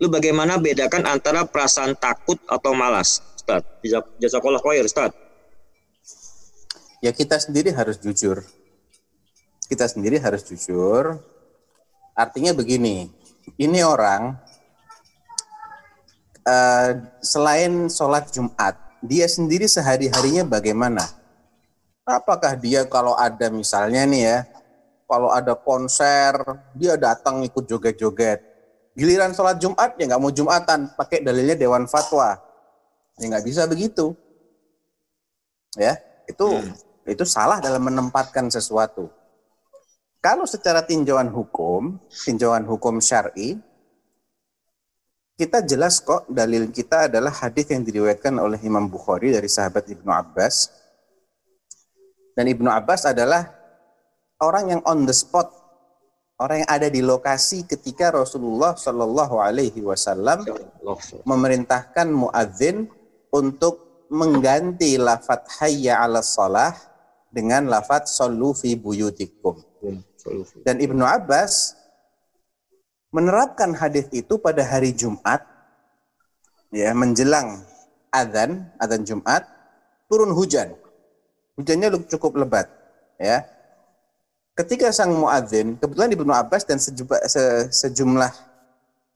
[0.05, 3.65] Lu bagaimana bedakan antara perasaan takut atau malas, Ustaz?
[3.81, 5.09] Jazak- Jazakallah khair, Ustaz.
[7.01, 8.45] Ya kita sendiri harus jujur.
[9.65, 11.17] Kita sendiri harus jujur.
[12.13, 13.09] Artinya begini,
[13.57, 14.37] ini orang
[16.45, 21.01] eh, selain sholat Jumat, dia sendiri sehari-harinya bagaimana?
[22.05, 24.37] Apakah dia kalau ada misalnya nih ya,
[25.09, 26.37] kalau ada konser,
[26.77, 28.54] dia datang ikut joget-joget.
[28.95, 32.39] Giliran sholat Jumat, ya nggak mau Jumatan, pakai dalilnya Dewan Fatwa.
[33.19, 34.15] Ya nggak bisa begitu.
[35.75, 35.99] Ya,
[36.31, 36.63] itu
[37.03, 39.11] itu salah dalam menempatkan sesuatu.
[40.23, 43.59] Kalau secara tinjauan hukum, tinjauan hukum syar'i,
[45.35, 50.07] kita jelas kok dalil kita adalah hadis yang diriwayatkan oleh Imam Bukhari dari sahabat Ibnu
[50.07, 50.71] Abbas.
[52.33, 53.51] Dan Ibnu Abbas adalah
[54.39, 55.51] orang yang on the spot,
[56.35, 60.43] orang yang ada di lokasi ketika Rasulullah Shallallahu Alaihi Wasallam
[61.23, 62.91] memerintahkan muadzin
[63.31, 66.75] untuk mengganti lafat hayya ala salah
[67.31, 69.59] dengan lafat sallu fi buyutikum.
[70.65, 71.77] Dan Ibnu Abbas
[73.13, 75.45] menerapkan hadis itu pada hari Jumat
[76.73, 77.63] ya menjelang
[78.11, 79.47] adzan adzan Jumat
[80.11, 80.75] turun hujan.
[81.55, 82.67] Hujannya cukup lebat
[83.15, 83.54] ya.
[84.55, 87.43] Ketika sang muadzin, kebetulan Ibnu Abbas dan sejumlah, se,
[87.75, 88.31] sejumlah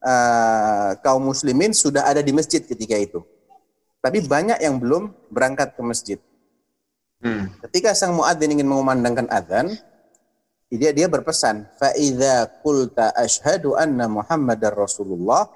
[0.04, 3.24] uh, kaum muslimin sudah ada di masjid ketika itu.
[4.04, 6.18] Tapi banyak yang belum berangkat ke masjid.
[7.24, 7.48] Hmm.
[7.64, 9.80] Ketika sang muadzin ingin mengumandangkan adzan,
[10.68, 15.48] dia dia berpesan, "Fa idza qulta asyhadu anna Muhammadar Rasulullah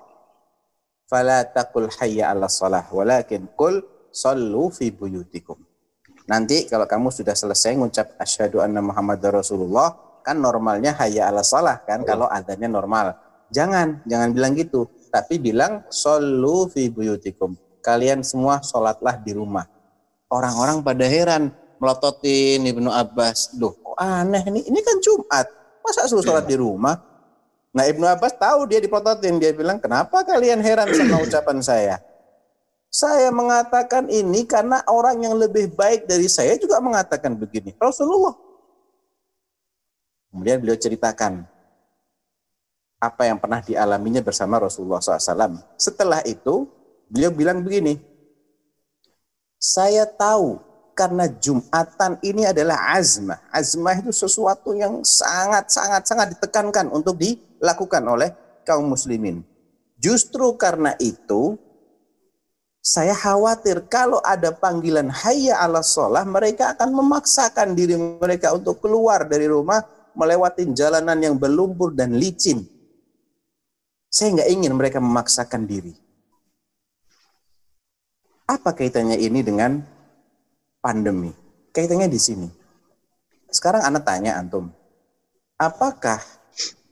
[1.09, 5.61] fala taqul hayya 'ala shalah, walakin qul sallu fi buyutikum."
[6.25, 9.93] Nanti kalau kamu sudah selesai ngucap asyhadu anna Muhammadar Rasulullah,
[10.25, 13.12] kan normalnya hayya 'ala shalah kan kalau adzannya normal.
[13.53, 17.55] Jangan, jangan bilang gitu, tapi bilang sallu fi buyutikum.
[17.85, 19.68] Kalian semua sholatlah di rumah.
[20.33, 23.53] Orang-orang pada heran, melototin Ibnu Abbas.
[23.61, 24.64] Duh, kok aneh nih?
[24.72, 25.47] Ini kan Jumat.
[25.85, 26.97] Masa suruh sholat di rumah?
[27.77, 29.37] Nah Ibnu Abbas tahu dia dipelototin.
[29.37, 31.97] Dia bilang, kenapa kalian heran sama ucapan saya?
[32.95, 37.75] Saya mengatakan ini karena orang yang lebih baik dari saya juga mengatakan begini.
[37.75, 38.39] Rasulullah.
[40.31, 41.43] Kemudian beliau ceritakan
[43.03, 45.59] apa yang pernah dialaminya bersama Rasulullah SAW.
[45.75, 46.71] Setelah itu,
[47.11, 47.99] beliau bilang begini,
[49.59, 50.63] saya tahu
[50.95, 53.43] karena Jumatan ini adalah azmah.
[53.51, 58.31] Azmah itu sesuatu yang sangat-sangat-sangat ditekankan untuk dilakukan oleh
[58.63, 59.43] kaum muslimin.
[59.99, 61.59] Justru karena itu,
[62.85, 69.24] saya khawatir kalau ada panggilan hayya ala sholah, mereka akan memaksakan diri mereka untuk keluar
[69.24, 69.80] dari rumah
[70.12, 72.61] melewati jalanan yang berlumpur dan licin.
[74.12, 75.97] Saya nggak ingin mereka memaksakan diri.
[78.45, 79.80] Apa kaitannya ini dengan
[80.85, 81.32] pandemi?
[81.72, 82.49] Kaitannya di sini.
[83.49, 84.68] Sekarang anak tanya antum,
[85.57, 86.20] apakah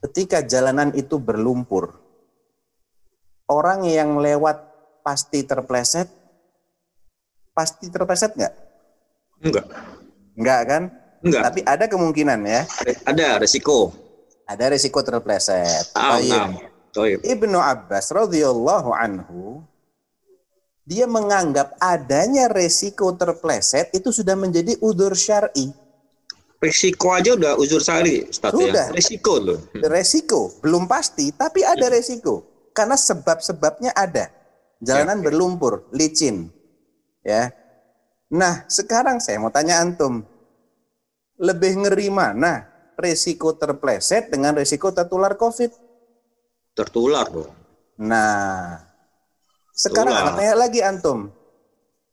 [0.09, 2.01] ketika jalanan itu berlumpur,
[3.45, 4.72] orang yang lewat
[5.03, 6.07] pasti terpleset?
[7.53, 8.53] Pasti terpleset nggak?
[9.43, 9.65] Enggak.
[10.33, 10.83] Enggak kan?
[11.21, 11.41] Enggak.
[11.45, 12.61] Tapi ada kemungkinan ya,
[13.05, 13.93] Ada resiko.
[14.43, 15.91] ada resiko terpleset.
[15.95, 16.17] Ah.
[16.93, 17.25] Toib.
[17.25, 19.65] Ibnu Abbas radhiyallahu anhu
[20.85, 25.71] dia menganggap adanya resiko terpleset itu sudah menjadi udur syar'i.
[26.63, 28.87] Resiko aja udah uzur sari, Ustaz Sudah.
[28.87, 28.95] ya.
[28.95, 29.59] Resiko loh.
[29.83, 34.31] Resiko belum pasti, tapi ada resiko karena sebab-sebabnya ada.
[34.83, 35.25] Jalanan Ya.
[35.31, 36.51] berlumpur, licin,
[37.23, 37.49] ya.
[38.27, 40.27] Nah, sekarang saya mau tanya antum,
[41.39, 42.67] lebih ngeri mana
[42.99, 45.71] resiko terpleset dengan resiko tertular COVID?
[46.75, 47.49] Tertular loh.
[48.01, 48.81] Nah,
[49.71, 51.31] sekarang anak tanya lagi antum,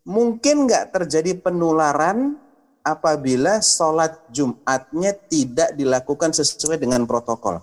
[0.04, 2.36] mungkin nggak terjadi penularan
[2.84, 7.60] apabila sholat Jumatnya tidak dilakukan sesuai dengan protokol?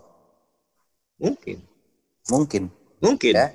[1.17, 1.61] Mungkin.
[2.27, 2.67] Mungkin,
[2.99, 3.33] Mungkin.
[3.33, 3.47] ya,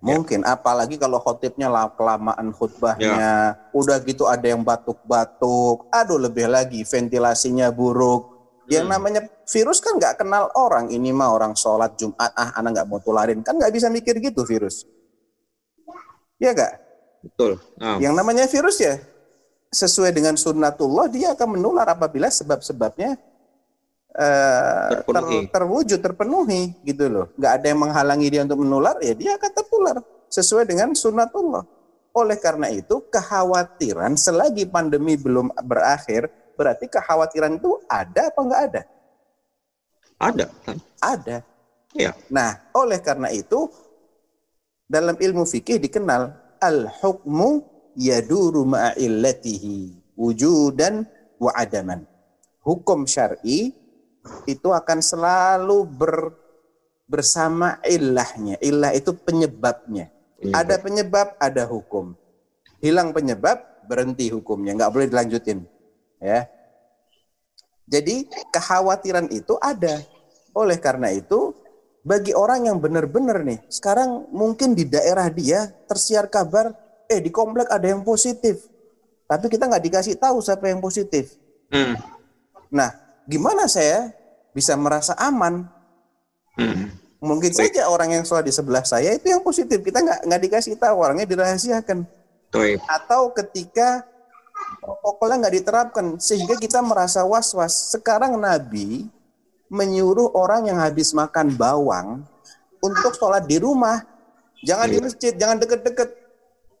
[0.00, 0.44] mungkin.
[0.44, 8.36] Apalagi kalau khotibnya kelamaan khutbahnya, udah gitu ada yang batuk-batuk, aduh lebih lagi ventilasinya buruk.
[8.66, 8.94] Yang Hmm.
[8.98, 10.90] namanya virus kan nggak kenal orang.
[10.90, 13.38] Ini mah orang sholat Jumat, ah anak nggak mau tularin.
[13.46, 14.82] Kan nggak bisa mikir gitu virus.
[16.42, 16.72] Iya nggak?
[17.30, 17.62] Betul.
[17.78, 18.98] Nah, Yang namanya virus ya
[19.70, 23.18] sesuai dengan sunnatullah dia akan menular apabila sebab-sebabnya
[24.16, 27.26] eh, ter- terwujud terpenuhi gitu loh.
[27.36, 29.96] Nggak ada yang menghalangi dia untuk menular ya dia akan tertular
[30.32, 31.64] sesuai dengan sunnatullah.
[32.16, 38.82] Oleh karena itu kekhawatiran selagi pandemi belum berakhir berarti kekhawatiran itu ada apa nggak ada?
[40.16, 40.76] ada kan?
[41.04, 41.36] Ada.
[41.92, 42.12] Iya.
[42.32, 43.68] Nah, oleh karena itu
[44.88, 47.64] dalam ilmu fikih dikenal al-hukmu
[47.96, 51.04] yaduru ma'illatihi wujudan
[51.36, 52.04] wa adaman.
[52.64, 53.72] Hukum syar'i
[54.46, 56.34] itu akan selalu ber,
[57.06, 58.58] bersama ilahnya.
[58.62, 60.10] Ilah itu penyebabnya.
[60.52, 62.12] Ada penyebab, ada hukum.
[62.82, 64.76] Hilang penyebab, berhenti hukumnya.
[64.76, 65.64] Nggak boleh dilanjutin.
[66.20, 66.50] Ya.
[67.86, 70.02] Jadi kekhawatiran itu ada.
[70.52, 71.54] Oleh karena itu,
[72.02, 76.74] bagi orang yang benar-benar nih, sekarang mungkin di daerah dia tersiar kabar,
[77.06, 78.66] eh di komplek ada yang positif.
[79.26, 81.34] Tapi kita nggak dikasih tahu siapa yang positif.
[81.70, 81.98] Hmm.
[82.70, 84.14] Nah, gimana saya
[84.54, 85.66] bisa merasa aman?
[86.56, 86.94] Hmm.
[87.20, 87.74] Mungkin Baik.
[87.74, 89.82] saja orang yang sholat di sebelah saya itu yang positif.
[89.82, 92.06] Kita nggak nggak dikasih tahu, orangnya dirahasiakan.
[92.54, 92.78] Toib.
[92.86, 94.06] Atau ketika
[94.80, 97.92] protokolnya nggak diterapkan sehingga kita merasa was-was.
[97.92, 99.10] Sekarang Nabi
[99.66, 102.22] menyuruh orang yang habis makan bawang
[102.78, 104.06] untuk sholat di rumah.
[104.64, 106.08] Jangan di masjid, jangan deket-deket.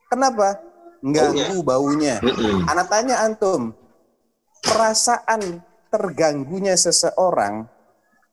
[0.08, 0.58] Kenapa?
[1.04, 2.18] Mengganggu baunya.
[2.24, 2.64] Mm-mm.
[2.66, 3.74] Anak tanya antum,
[4.64, 5.60] perasaan
[5.92, 7.66] terganggunya seseorang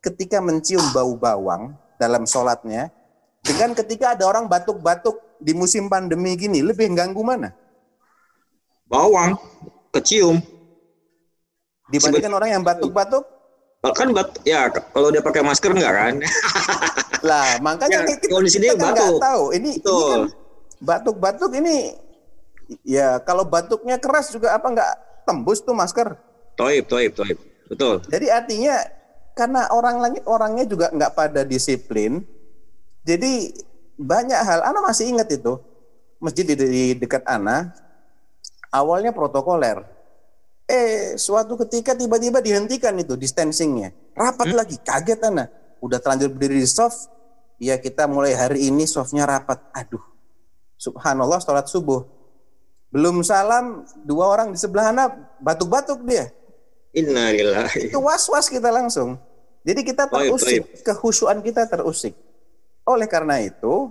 [0.04, 2.92] ketika mencium bau bawang dalam sholatnya
[3.44, 7.52] dengan ketika ada orang batuk-batuk di musim pandemi gini lebih ganggu mana?
[8.88, 9.36] Bawang
[9.92, 10.40] kecium.
[11.92, 13.24] Dibandingkan orang yang batuk-batuk?
[13.84, 16.14] Kan bat, ya kalau dia pakai masker enggak kan?
[17.28, 19.20] Lah, makanya Ya, kita, kondisi kita dia kan batuk.
[19.20, 19.44] tahu.
[19.52, 20.08] Ini, ini Betul.
[20.08, 20.22] kan
[20.84, 21.96] batuk-batuk ini
[22.84, 24.92] ya kalau batuknya keras juga apa nggak
[25.28, 26.16] tembus tuh masker.
[26.54, 27.38] Toib, toib, toib.
[27.70, 28.06] Betul.
[28.06, 28.76] Jadi artinya
[29.34, 32.22] karena orang lagi orangnya juga nggak pada disiplin,
[33.02, 33.50] jadi
[33.98, 34.62] banyak hal.
[34.62, 35.58] Ana masih ingat itu
[36.22, 37.74] masjid di, di dekat Ana
[38.70, 39.82] awalnya protokoler.
[40.70, 45.50] Eh suatu ketika tiba-tiba dihentikan itu distancingnya, rapat lagi, kaget Ana.
[45.84, 47.12] Udah terlanjur berdiri di soft,
[47.60, 49.60] ya kita mulai hari ini softnya rapat.
[49.74, 50.02] Aduh,
[50.78, 52.06] subhanallah sholat subuh.
[52.94, 55.10] Belum salam, dua orang di sebelah Ana
[55.42, 56.30] batuk-batuk dia
[56.94, 57.90] Innalillahi.
[57.90, 59.18] itu was-was kita langsung.
[59.66, 62.14] Jadi kita terusik, kehusuan kita terusik.
[62.86, 63.90] Oleh karena itu,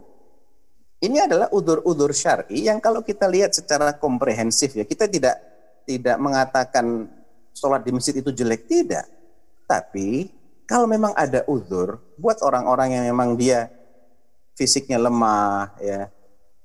[1.02, 5.34] ini adalah udur-udur syar'i yang kalau kita lihat secara komprehensif ya, kita tidak
[5.82, 7.10] tidak mengatakan
[7.50, 9.08] sholat di masjid itu jelek tidak.
[9.66, 10.30] Tapi
[10.68, 13.66] kalau memang ada udur buat orang-orang yang memang dia
[14.54, 16.06] fisiknya lemah ya,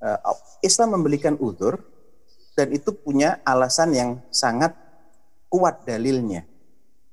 [0.04, 0.20] eh,
[0.62, 1.82] Islam memberikan udur
[2.54, 4.76] dan itu punya alasan yang sangat
[5.48, 6.44] kuat dalilnya.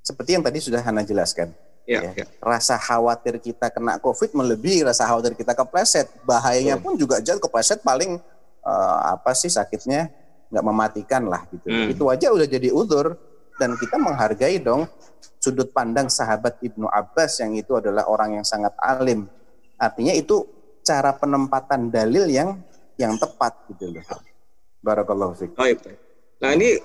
[0.05, 1.55] Seperti yang tadi sudah Hana jelaskan.
[1.85, 2.25] Ya, Ya.
[2.25, 2.27] ya.
[2.41, 6.09] Rasa khawatir kita kena COVID melebihi rasa khawatir kita kepleset.
[6.25, 8.17] Bahayanya pun juga jauh kepleset paling
[8.65, 10.09] eh, apa sih sakitnya
[10.49, 11.69] nggak mematikan lah gitu.
[11.69, 11.93] Hmm.
[11.93, 13.13] Itu aja udah jadi udur
[13.61, 14.89] dan kita menghargai dong
[15.37, 19.29] sudut pandang sahabat Ibnu Abbas yang itu adalah orang yang sangat alim.
[19.77, 20.49] Artinya itu
[20.81, 22.61] cara penempatan dalil yang
[22.97, 24.05] yang tepat gitu loh.
[24.81, 25.53] Barakallahu fiik.
[25.53, 25.79] Toib.
[25.85, 25.99] toib.
[26.41, 26.77] Nah ini,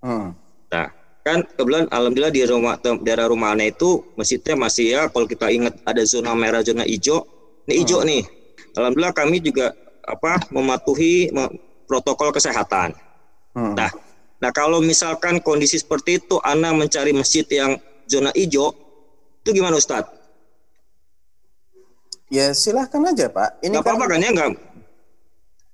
[0.00, 0.32] Hmm.
[0.70, 0.88] Nah
[1.20, 2.74] kan kebetulan alhamdulillah di rumah
[3.04, 7.28] daerah rumah Ana itu masjidnya masih ya kalau kita ingat ada zona merah, zona hijau.
[7.68, 8.24] Ini hijau nih.
[8.74, 9.76] Alhamdulillah kami juga
[10.06, 11.52] apa mematuhi me-
[11.84, 12.96] protokol kesehatan.
[13.52, 13.74] Hmm.
[13.76, 13.90] Nah,
[14.40, 17.76] nah kalau misalkan kondisi seperti itu, Ana mencari masjid yang
[18.08, 18.72] zona hijau,
[19.44, 20.08] itu gimana Ustadz?
[22.30, 23.58] Ya silahkan aja Pak.
[23.60, 24.50] Ini Nggak apa-apa kan ya nggak?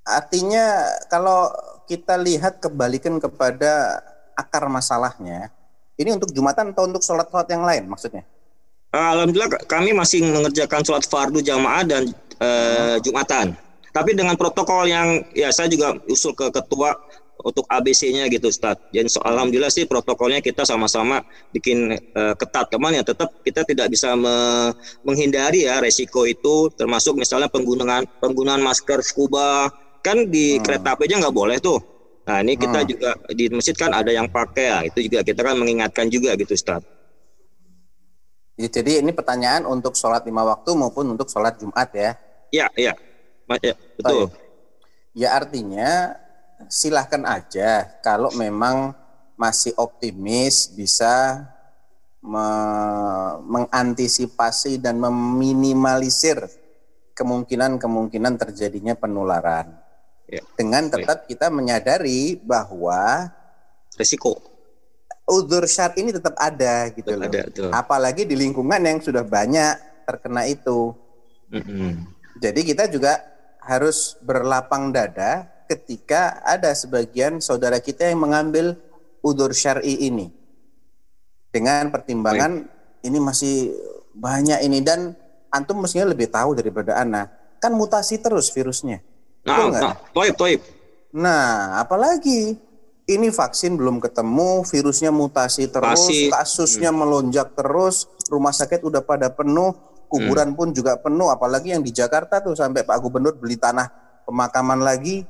[0.09, 0.65] Artinya
[1.13, 1.53] kalau
[1.85, 4.01] kita lihat kebalikan kepada
[4.37, 5.49] akar masalahnya,
[5.97, 8.23] ini untuk Jumatan atau untuk sholat-sholat yang lain maksudnya?
[8.95, 12.09] Alhamdulillah kami masih mengerjakan sholat fardu jamaah dan
[12.41, 13.57] eh, jumatan.
[13.93, 16.93] Tapi dengan protokol yang ya saya juga usul ke ketua
[17.45, 18.81] untuk ABC-nya gitu Ustaz.
[18.93, 22.73] Jadi so, alhamdulillah sih protokolnya kita sama-sama bikin eh, ketat.
[22.73, 24.73] Teman ya tetap kita tidak bisa me-
[25.05, 29.69] menghindari ya resiko itu termasuk misalnya penggunaan penggunaan masker scuba
[30.01, 31.96] kan di kereta api aja nggak boleh tuh.
[32.27, 34.79] Nah ini kita juga di masjid kan ada yang pakai ya.
[34.91, 36.83] Itu juga kita kan mengingatkan juga gitu Ustaz.
[38.57, 42.17] Ya, Jadi ini pertanyaan untuk sholat lima waktu maupun untuk sholat Jumat ya.
[42.51, 42.95] Ya, ya.
[43.47, 44.33] Ma- ya, betul.
[45.17, 46.17] Ya artinya
[46.69, 48.93] silahkan aja kalau memang
[49.37, 51.45] masih optimis bisa
[52.25, 56.49] me- mengantisipasi dan meminimalisir
[57.17, 59.73] kemungkinan-kemungkinan terjadinya penularan.
[60.27, 60.43] Ya.
[60.59, 63.31] Dengan tetap kita menyadari bahwa
[63.95, 64.43] Resiko.
[65.27, 67.31] udur syar ini tetap ada gitu Tetap loh.
[67.31, 67.71] ada, betul.
[67.71, 69.75] Apalagi di lingkungan yang sudah banyak
[70.07, 70.95] terkena itu.
[71.51, 72.11] Mm-mm.
[72.43, 73.23] Jadi kita juga
[73.63, 78.79] harus berlapang dada ketika ada sebagian saudara kita yang mengambil
[79.23, 80.31] udur syar'i ini.
[81.51, 82.67] Dengan pertimbangan
[83.03, 83.75] ini masih
[84.15, 85.15] banyak ini dan
[85.51, 87.31] antum mestinya lebih tahu daripada anak.
[87.59, 89.03] Kan mutasi terus virusnya.
[89.47, 90.61] Nah, nah, toib, toib.
[91.15, 92.59] Nah, apalagi
[93.07, 96.27] Ini vaksin belum ketemu, virusnya mutasi terus, Mutasi.
[96.27, 99.79] kasusnya melonjak terus, rumah sakit udah pada penuh,
[100.11, 103.87] kuburan pun juga penuh, apalagi yang di Jakarta tuh sampai Pak Gubernur beli tanah
[104.27, 105.23] pemakaman lagi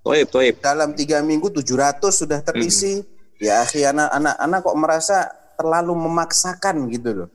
[0.00, 0.56] Toib, toib.
[0.64, 3.04] dalam tiga minggu 700 sudah terisi.
[3.36, 5.18] Ya akhi anak-anak anak kok merasa
[5.60, 7.28] terlalu memaksakan gitu loh.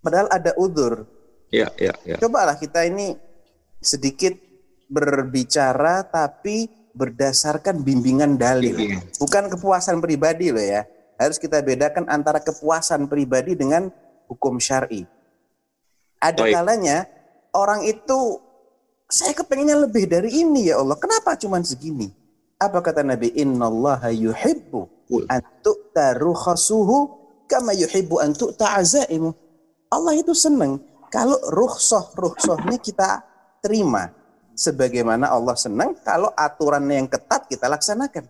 [0.00, 1.04] Padahal ada udur.
[1.52, 2.16] Ya, ya, ya.
[2.16, 3.20] Cobalah kita ini
[3.84, 4.32] sedikit
[4.88, 8.72] berbicara tapi berdasarkan bimbingan dalil.
[8.72, 9.02] Bimbingan.
[9.18, 10.86] Bukan kepuasan pribadi loh ya.
[11.18, 13.90] Harus kita bedakan antara kepuasan pribadi dengan
[14.30, 15.06] hukum syar'i.
[16.22, 16.54] Ada Baik.
[16.54, 16.98] kalanya
[17.52, 18.40] orang itu
[19.10, 20.98] saya kepengennya lebih dari ini ya Allah.
[20.98, 22.10] Kenapa cuman segini?
[22.58, 23.34] Apa kata Nabi?
[23.36, 24.88] Innallaha yuhibbu
[25.28, 26.96] an tu'ta rukhasuhu
[27.46, 29.30] kama yuhibbu an tu'ta azaimu.
[29.92, 30.80] Allah itu senang
[31.12, 33.22] kalau rukhsah rukhsahnya kita
[33.62, 34.10] terima
[34.54, 38.24] sebagaimana Allah senang kalau aturannya yang ketat kita laksanakan.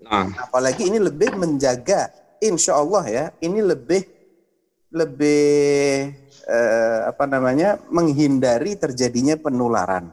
[0.00, 2.10] Nah, Apalagi ini lebih menjaga,
[2.42, 4.02] insya Allah ya, ini lebih
[4.90, 6.10] lebih
[6.50, 10.10] eh, apa namanya menghindari terjadinya penularan.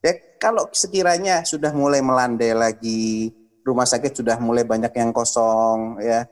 [0.00, 3.28] Ya, kalau sekiranya sudah mulai melandai lagi,
[3.60, 6.24] rumah sakit sudah mulai banyak yang kosong, ya,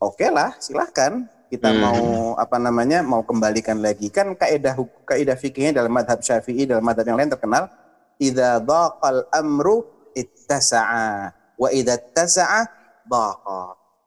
[0.00, 1.80] oke lah, silahkan kita Hmm.
[1.80, 2.02] mau
[2.34, 4.08] apa namanya mau kembalikan lagi.
[4.10, 7.68] Kan kaidah kaidah fikihnya dalam madhab syafi'i dalam madhab yang lain terkenal
[8.18, 9.84] idza dhaqal amru
[10.14, 11.30] ittasa'a.
[11.54, 12.60] Wa idza ittasa'a
[13.06, 13.62] dhaqa.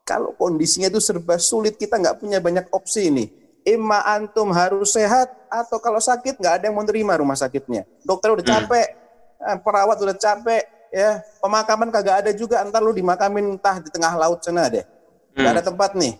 [0.07, 3.25] Kalau kondisinya itu serba sulit kita nggak punya banyak opsi ini.
[3.67, 7.83] Imma antum harus sehat atau kalau sakit nggak ada yang mau terima rumah sakitnya.
[8.03, 8.53] Dokter udah Hmm.
[8.63, 8.87] capek
[9.37, 11.19] eh, perawat udah capek ya.
[11.43, 14.87] Pemakaman kagak ada juga entar lu dimakamin entah di tengah laut sana deh.
[15.35, 15.55] Nggak Hmm.
[15.59, 16.15] ada tempat nih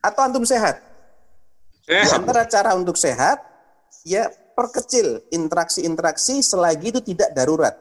[0.00, 0.80] atau antum sehat?
[1.88, 2.20] Di sehat.
[2.20, 3.40] antara cara untuk sehat
[4.04, 7.74] ya perkecil interaksi-interaksi selagi itu tidak darurat.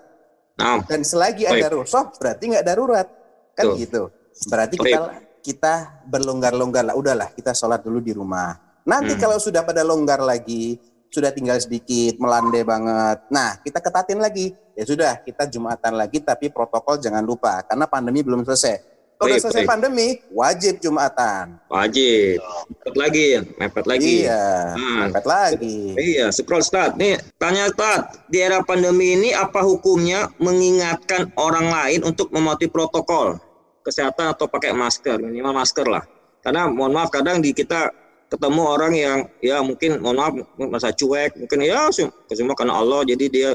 [0.58, 3.08] Nah, dan selagi ada rusuh berarti nggak darurat.
[3.54, 3.78] Kan Betul.
[3.82, 4.02] gitu.
[4.50, 4.86] Berarti Baik.
[4.86, 5.00] kita
[5.48, 5.74] kita
[6.06, 6.96] berlonggar-longgar lah.
[6.98, 8.58] Udahlah kita sholat dulu di rumah.
[8.88, 9.22] Nanti Hmm.
[9.22, 13.18] kalau sudah pada longgar lagi sudah tinggal sedikit melandai banget.
[13.30, 14.54] Nah kita ketatin lagi.
[14.78, 19.42] Ya sudah kita jumatan lagi tapi protokol jangan lupa karena pandemi belum selesai kalau udah
[19.42, 19.70] selesai baik.
[19.70, 22.38] pandemi wajib jumatan wajib.
[22.70, 23.28] Mepet lagi,
[23.58, 24.14] mepet lagi.
[24.22, 24.46] iya
[24.78, 25.10] Hmm.
[25.10, 26.96] angkat lagi Iya, scroll start.
[26.96, 28.00] Nih, tanya Ustaz,
[28.30, 33.42] di era pandemi ini apa hukumnya mengingatkan orang lain untuk mematuhi protokol
[33.82, 36.04] kesehatan atau pakai masker, minimal masker lah.
[36.40, 37.90] Karena mohon maaf kadang di kita
[38.28, 40.34] ketemu orang yang ya mungkin mohon maaf
[40.70, 43.52] masa cuek, mungkin ya sem- semua karena Allah jadi dia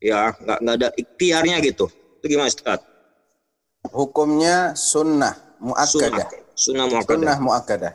[0.00, 1.86] ya nggak nggak ada ikhtiarnya gitu.
[2.20, 2.80] Itu gimana Ustaz?
[3.90, 7.36] Hukumnya sunnah muakkadah Sunnah sunnah muakkadah.
[7.42, 7.92] muakkadah.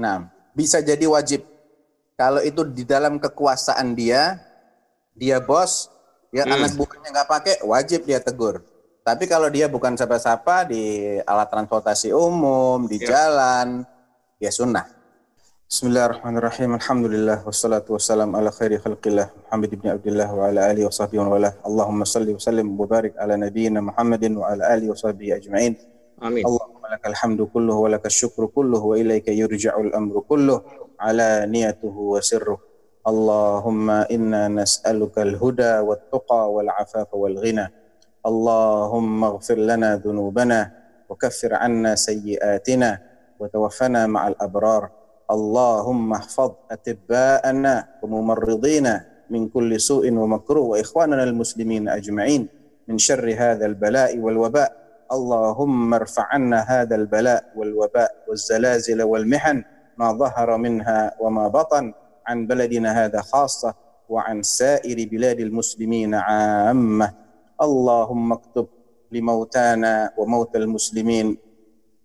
[0.00, 1.44] Nah, bisa jadi wajib.
[2.16, 4.40] Kalau itu di dalam kekuasaan dia,
[5.12, 5.92] dia bos,
[6.32, 6.56] ya Hmm.
[6.56, 8.64] anak buahnya nggak pakai, wajib dia tegur.
[9.04, 10.80] Tapi kalau dia bukan siapa-siapa di
[11.28, 13.12] alat transportasi umum, di Ya.
[13.12, 13.84] jalan,
[14.40, 14.88] ya sunnah.
[15.74, 20.06] بسم الله الرحمن الرحيم الحمد لله والصلاة والسلام على خير خلق الله محمد بن عبد
[20.06, 25.36] الله وعلى آله وصحبه وله اللهم صل وسلم وبارك على نبينا محمد وعلى آله وصحبه
[25.36, 25.76] أجمعين
[26.22, 30.62] آمين اللهم لك الحمد كله ولك الشكر كله وإليك يرجع الأمر كله
[31.00, 32.58] على نيته وسره
[33.08, 37.66] اللهم إنا نسألك الهدى والتقى والعفاف والغنى
[38.26, 40.70] اللهم اغفر لنا ذنوبنا
[41.08, 42.90] وكفر عنا سيئاتنا
[43.40, 52.48] وتوفنا مع الأبرار اللهم احفظ أطباءنا وممرضينا من كل سوء ومكروه وإخواننا المسلمين أجمعين
[52.88, 54.84] من شر هذا البلاء والوباء.
[55.12, 59.64] اللهم ارفع عنا هذا البلاء والوباء والزلازل والمحن
[59.96, 61.92] ما ظهر منها وما بطن
[62.26, 63.74] عن بلدنا هذا خاصة
[64.08, 67.12] وعن سائر بلاد المسلمين عامة.
[67.62, 68.66] اللهم اكتب
[69.12, 71.38] لموتانا وموتى المسلمين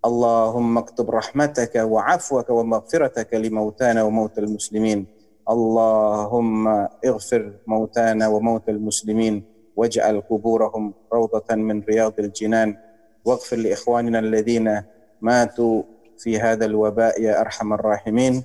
[0.05, 5.05] اللهم اكتب رحمتك وعفوك ومغفرتك لموتانا وموتى المسلمين
[5.49, 6.67] اللهم
[7.05, 9.43] اغفر موتانا وموتى المسلمين
[9.75, 12.77] واجعل قبورهم روضة من رياض الجنان
[13.25, 14.81] واغفر لإخواننا الذين
[15.21, 15.83] ماتوا
[16.17, 18.43] في هذا الوباء يا أرحم الراحمين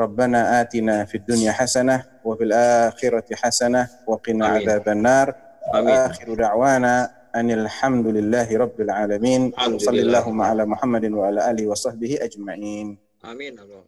[0.00, 4.46] ربنا آتنا في الدنيا حسنة وفي الآخرة حسنة وقنا.
[4.46, 5.34] عذاب النار
[5.74, 5.88] آمين.
[5.88, 9.52] وآخر دعوانا أن الحمد لله رب العالمين
[9.92, 10.02] لله.
[10.02, 12.96] اللهم على محمد وعلى آله وصحبه أجمعين.
[13.58, 13.84] Allah.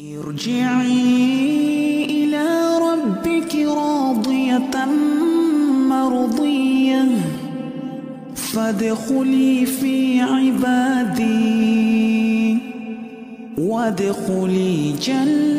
[0.00, 4.84] ارجعي إلى ربك راضية
[5.90, 7.04] مرضية
[8.34, 11.68] فادخلي في عبادي
[13.58, 15.58] وادخلي جنتي